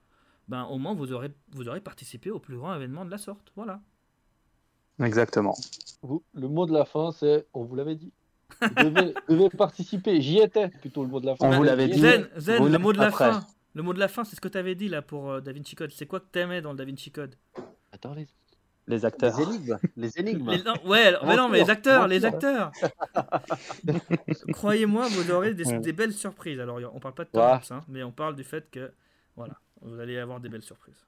[0.48, 3.52] ben au moins vous aurez, vous aurez participé au plus grand événement de la sorte.
[3.56, 3.80] Voilà.
[5.02, 5.56] Exactement.
[6.02, 8.12] Vous, le mot de la fin, c'est on vous l'avait dit.
[8.62, 10.22] Vous devez, devez participer.
[10.22, 11.48] J'y étais plutôt le mot de la fin.
[11.48, 12.00] On vous l'avait dit.
[12.00, 13.32] Zen, Zen, vous le mot de la après.
[13.32, 13.48] fin.
[13.76, 15.52] Le mot de la fin, c'est ce que tu avais dit là pour euh, Da
[15.52, 15.92] Vinci Code.
[15.92, 17.36] C'est quoi que t'aimais dans le Da Vinci Code?
[17.92, 18.28] Attends, les...
[18.86, 19.38] Les acteurs.
[19.40, 19.80] Les énigmes.
[19.96, 20.50] Les énigmes.
[20.52, 22.70] Les- non, ouais, mais non, mais les acteurs, les acteurs.
[24.52, 25.80] Croyez-moi, vous aurez des, Ouais.
[25.80, 26.60] des belles surprises.
[26.60, 27.42] Alors, on parle pas de Ouais.
[27.42, 28.92] Tom Hanks, hein, mais on parle du fait que,
[29.38, 31.06] voilà, vous allez avoir des belles surprises.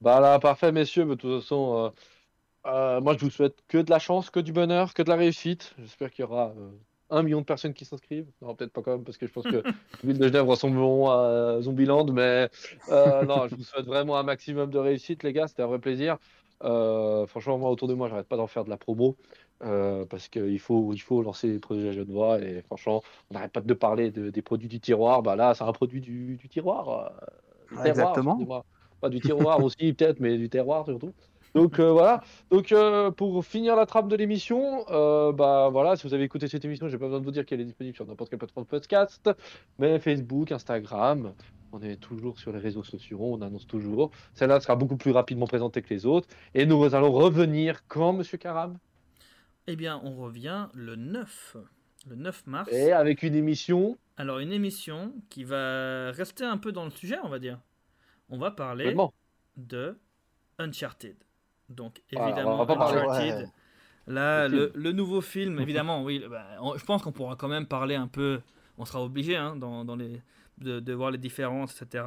[0.00, 1.04] Bah là, parfait, messieurs.
[1.04, 1.92] Mais de toute façon,
[2.66, 5.08] euh, euh, moi, je vous souhaite que de la chance, que du bonheur, que de
[5.08, 5.74] la réussite.
[5.78, 6.52] J'espère qu'il y aura
[7.12, 8.30] euh, un million de personnes qui s'inscrivent.
[8.42, 9.62] Non, peut-être pas quand même, parce que je pense que
[10.02, 12.06] Ville de Genève ressembleront à Zombieland.
[12.12, 12.50] Mais
[12.88, 15.48] euh, non, je vous souhaite vraiment un maximum de réussite, les gars.
[15.48, 16.18] C'était un vrai plaisir.
[16.64, 19.16] Euh, franchement, moi, autour de moi, j'arrête pas d'en faire de la promo.
[19.62, 22.40] euh, parce qu'il faut, il faut lancer les produits à Genevois.
[22.40, 25.22] Et franchement, on n'arrête pas de parler de- des produits du tiroir.
[25.22, 27.12] Bah là, c'est un produit du, du tiroir.
[27.70, 28.64] du terroir, Exactement.
[29.00, 31.12] Pas du tiroir aussi, peut-être, mais du terroir surtout.
[31.54, 32.22] Donc euh, voilà.
[32.50, 36.48] Donc euh, pour finir la trame de l'émission, euh, bah voilà, si vous avez écouté
[36.48, 38.64] cette émission, j'ai pas besoin de vous dire qu'elle est disponible sur n'importe quelle plateforme
[38.64, 39.30] de podcast,
[39.78, 41.32] mais Facebook, Instagram,
[41.72, 44.10] on est toujours sur les réseaux sociaux, on annonce toujours.
[44.34, 48.38] Celle-là sera beaucoup plus rapidement présentée que les autres, et nous allons revenir quand, Monsieur
[48.38, 48.78] Karam,
[49.66, 51.56] Eh bien, on revient le 9,
[52.08, 52.72] le 9 mars.
[52.72, 53.98] et avec une émission.
[54.16, 57.60] Alors, une émission qui va rester un peu dans le sujet, on va dire.
[58.30, 58.94] On va parler
[59.56, 59.98] de
[60.58, 61.16] Uncharted.
[61.68, 63.34] Donc, Voilà, évidemment, Uncharted.
[63.36, 63.46] Ouais.
[64.06, 66.24] Là, Le nouveau film, évidemment, oui.
[66.30, 68.40] bah, on- je pense qu'on pourra quand même parler un peu.
[68.78, 70.22] On sera obligé hein, dans, dans les,
[70.58, 72.04] de, de voir les différences, etc.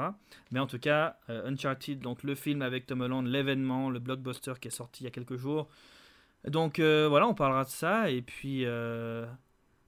[0.51, 4.53] Mais en tout cas, euh, Uncharted, donc le film avec Tom Holland, l'événement, le blockbuster
[4.59, 5.67] qui est sorti il y a quelques jours.
[6.47, 9.27] Donc euh, voilà, on parlera de ça et puis euh,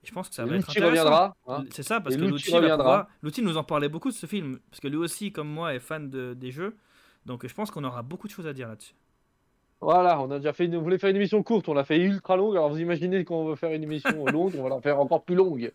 [0.04, 1.02] je pense que ça va être L'outil intéressant.
[1.02, 1.36] reviendra.
[1.48, 1.66] hein.
[1.72, 3.08] C'est ça, parce Et que va reviendra.
[3.24, 5.80] L'outil nous en parlait beaucoup de ce film, parce que lui aussi, comme moi, est
[5.80, 6.78] fan de- des jeux.
[7.26, 8.94] Donc je pense qu'on aura beaucoup de choses à dire là-dessus.
[9.84, 10.76] Voilà, on a déjà fait une...
[10.78, 12.56] on voulait faire une émission courte, on l'a fait ultra longue.
[12.56, 15.36] Alors vous imaginez qu'on veut faire une émission longue, on va la faire encore plus
[15.36, 15.72] longue.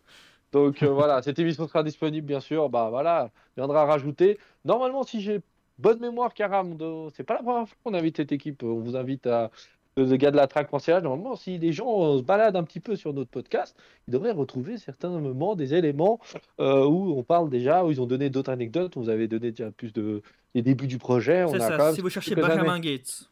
[0.51, 2.69] Donc euh, voilà, cette émission sera disponible bien sûr.
[2.69, 4.39] Bah voilà, viendra rajouter.
[4.65, 5.41] Normalement, si j'ai
[5.77, 8.63] bonne mémoire, Karam, de- c'est pas la première fois qu'on invite cette équipe.
[8.63, 9.51] On vous invite à
[9.97, 11.03] le gars de la track.ch.
[11.03, 13.75] Normalement, si les gens euh, se baladent un petit peu sur notre podcast,
[14.07, 16.19] ils devraient retrouver certains moments, des éléments
[16.59, 18.95] euh, où on parle déjà, où ils ont donné d'autres anecdotes.
[18.97, 20.21] On vous avait donné déjà plus de
[20.55, 21.43] des débuts du projet.
[21.43, 22.33] On C'est a ça, quand même si vous cherchez.
[22.33, 23.29] Benjamin Gates.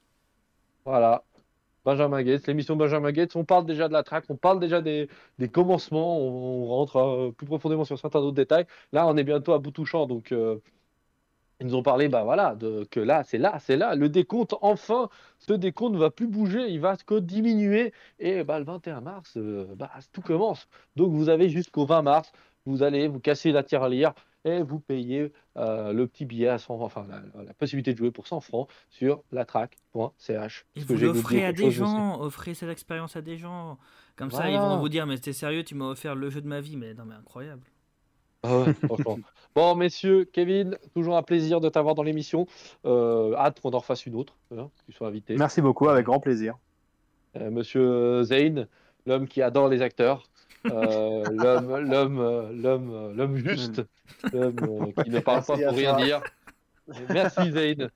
[0.88, 1.26] Voilà.
[1.84, 5.10] Benjamin Gates, l'émission Benjamin Gates, on parle déjà de la track, on parle déjà des,
[5.38, 8.66] des commencements, on, rentre euh, plus profondément sur certains autres détails.
[8.94, 10.60] Là, on est bientôt à bout touchant, donc euh,
[11.60, 12.56] ils nous ont parlé, bah voilà,
[12.90, 15.10] que là, c'est là, c'est là, le décompte, enfin,
[15.40, 19.34] ce décompte ne va plus bouger, il va que diminuer, et bah, le 21 mars,
[19.36, 20.70] euh, bah, tout commence.
[20.96, 22.32] Donc vous avez jusqu'au 20 mars,
[22.66, 24.14] vous allez vous casser la tirelire
[24.48, 28.12] et vous payez euh, le petit billet à 100, enfin la, la possibilité de jouer
[28.12, 30.66] pour 100 francs sur latrack.ch.
[30.76, 33.78] Et vous l'offrez à des gens, offrez cette expérience à des gens.
[34.16, 36.48] Comme ça, ils vont vous dire, mais t'es sérieux, tu m'as offert le jeu de
[36.48, 36.78] ma vie.
[36.78, 37.64] Mais non, mais incroyable.
[38.44, 39.20] Ah ouais, franchement.
[39.56, 42.48] Bon, messieurs, Kevin, toujours un plaisir de t'avoir dans l'émission.
[42.86, 45.36] Euh, hâte qu'on en refasse une autre, hein, que tu sois invité.
[45.36, 46.58] Merci beaucoup, avec grand plaisir.
[47.36, 48.68] Euh, monsieur Zane,
[49.06, 50.30] l'homme qui adore les acteurs,
[50.70, 53.82] l'homme, l'homme, euh, l'homme, euh, l'homme juste,
[54.34, 56.22] l'homme euh, qui ne parle pas pour rien dire.
[57.10, 57.90] Merci Zane.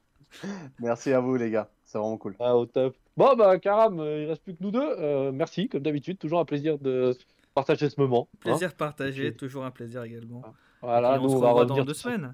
[0.80, 1.70] Merci à vous, les gars.
[1.84, 2.36] C'est vraiment cool.
[2.40, 2.96] Ah, au top.
[3.18, 4.80] Bon, bah, Karam, euh, il reste plus que nous deux.
[4.82, 6.18] Euh, merci, comme d'habitude.
[6.18, 7.18] Toujours un plaisir de
[7.54, 8.30] partager ce moment.
[8.32, 8.38] hein.
[8.40, 9.38] Plaisir partagé, Ok.
[9.38, 10.42] toujours un plaisir également.
[10.82, 12.34] Voilà, on nous, se on va revoit dans deux semaines.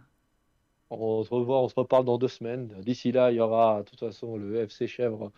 [0.89, 2.67] On se revoit, on se reparle dans deux semaines.
[2.79, 5.29] D'ici là, il y aura de toute façon le FC Chèvre euh,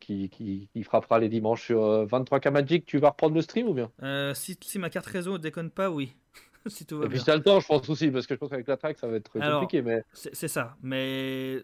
[0.00, 2.86] qui, qui, qui frappera les dimanches sur euh, 23K Magic.
[2.86, 3.90] Tu vas reprendre le stream ou bien?
[4.02, 6.14] Euh, si, si ma carte réseau déconne pas, oui.
[6.66, 7.20] si tout va Et puis bien.
[7.20, 9.06] si t'as le temps, je pense aussi, parce que je pense qu'avec la track, ça
[9.06, 9.82] va être Alors, compliqué.
[9.82, 10.76] Mais C'est c'est ça.
[10.82, 11.62] Mais,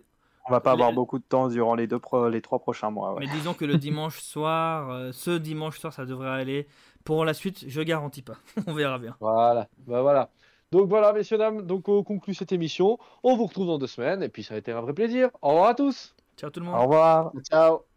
[0.49, 2.91] On va pas avoir Les- beaucoup de temps durant les, deux pro- les trois prochains
[2.91, 3.15] mois.
[3.15, 3.21] ouais.
[3.27, 6.67] mais disons que le dimanche soir, euh, ce dimanche soir, ça devrait aller.
[7.05, 8.37] Pour la suite, je garantis pas.
[8.67, 9.17] on verra bien.
[9.21, 10.31] voilà, bah voilà.
[10.73, 12.99] Donc voilà, messieurs, dames, donc on conclut cette émission.
[13.23, 15.31] On vous retrouve dans deux semaines, et puis ça a été un vrai plaisir.
[15.43, 16.75] Au revoir à tous Ciao tout le monde.
[16.77, 17.33] Au revoir.
[17.49, 17.94] Ciao.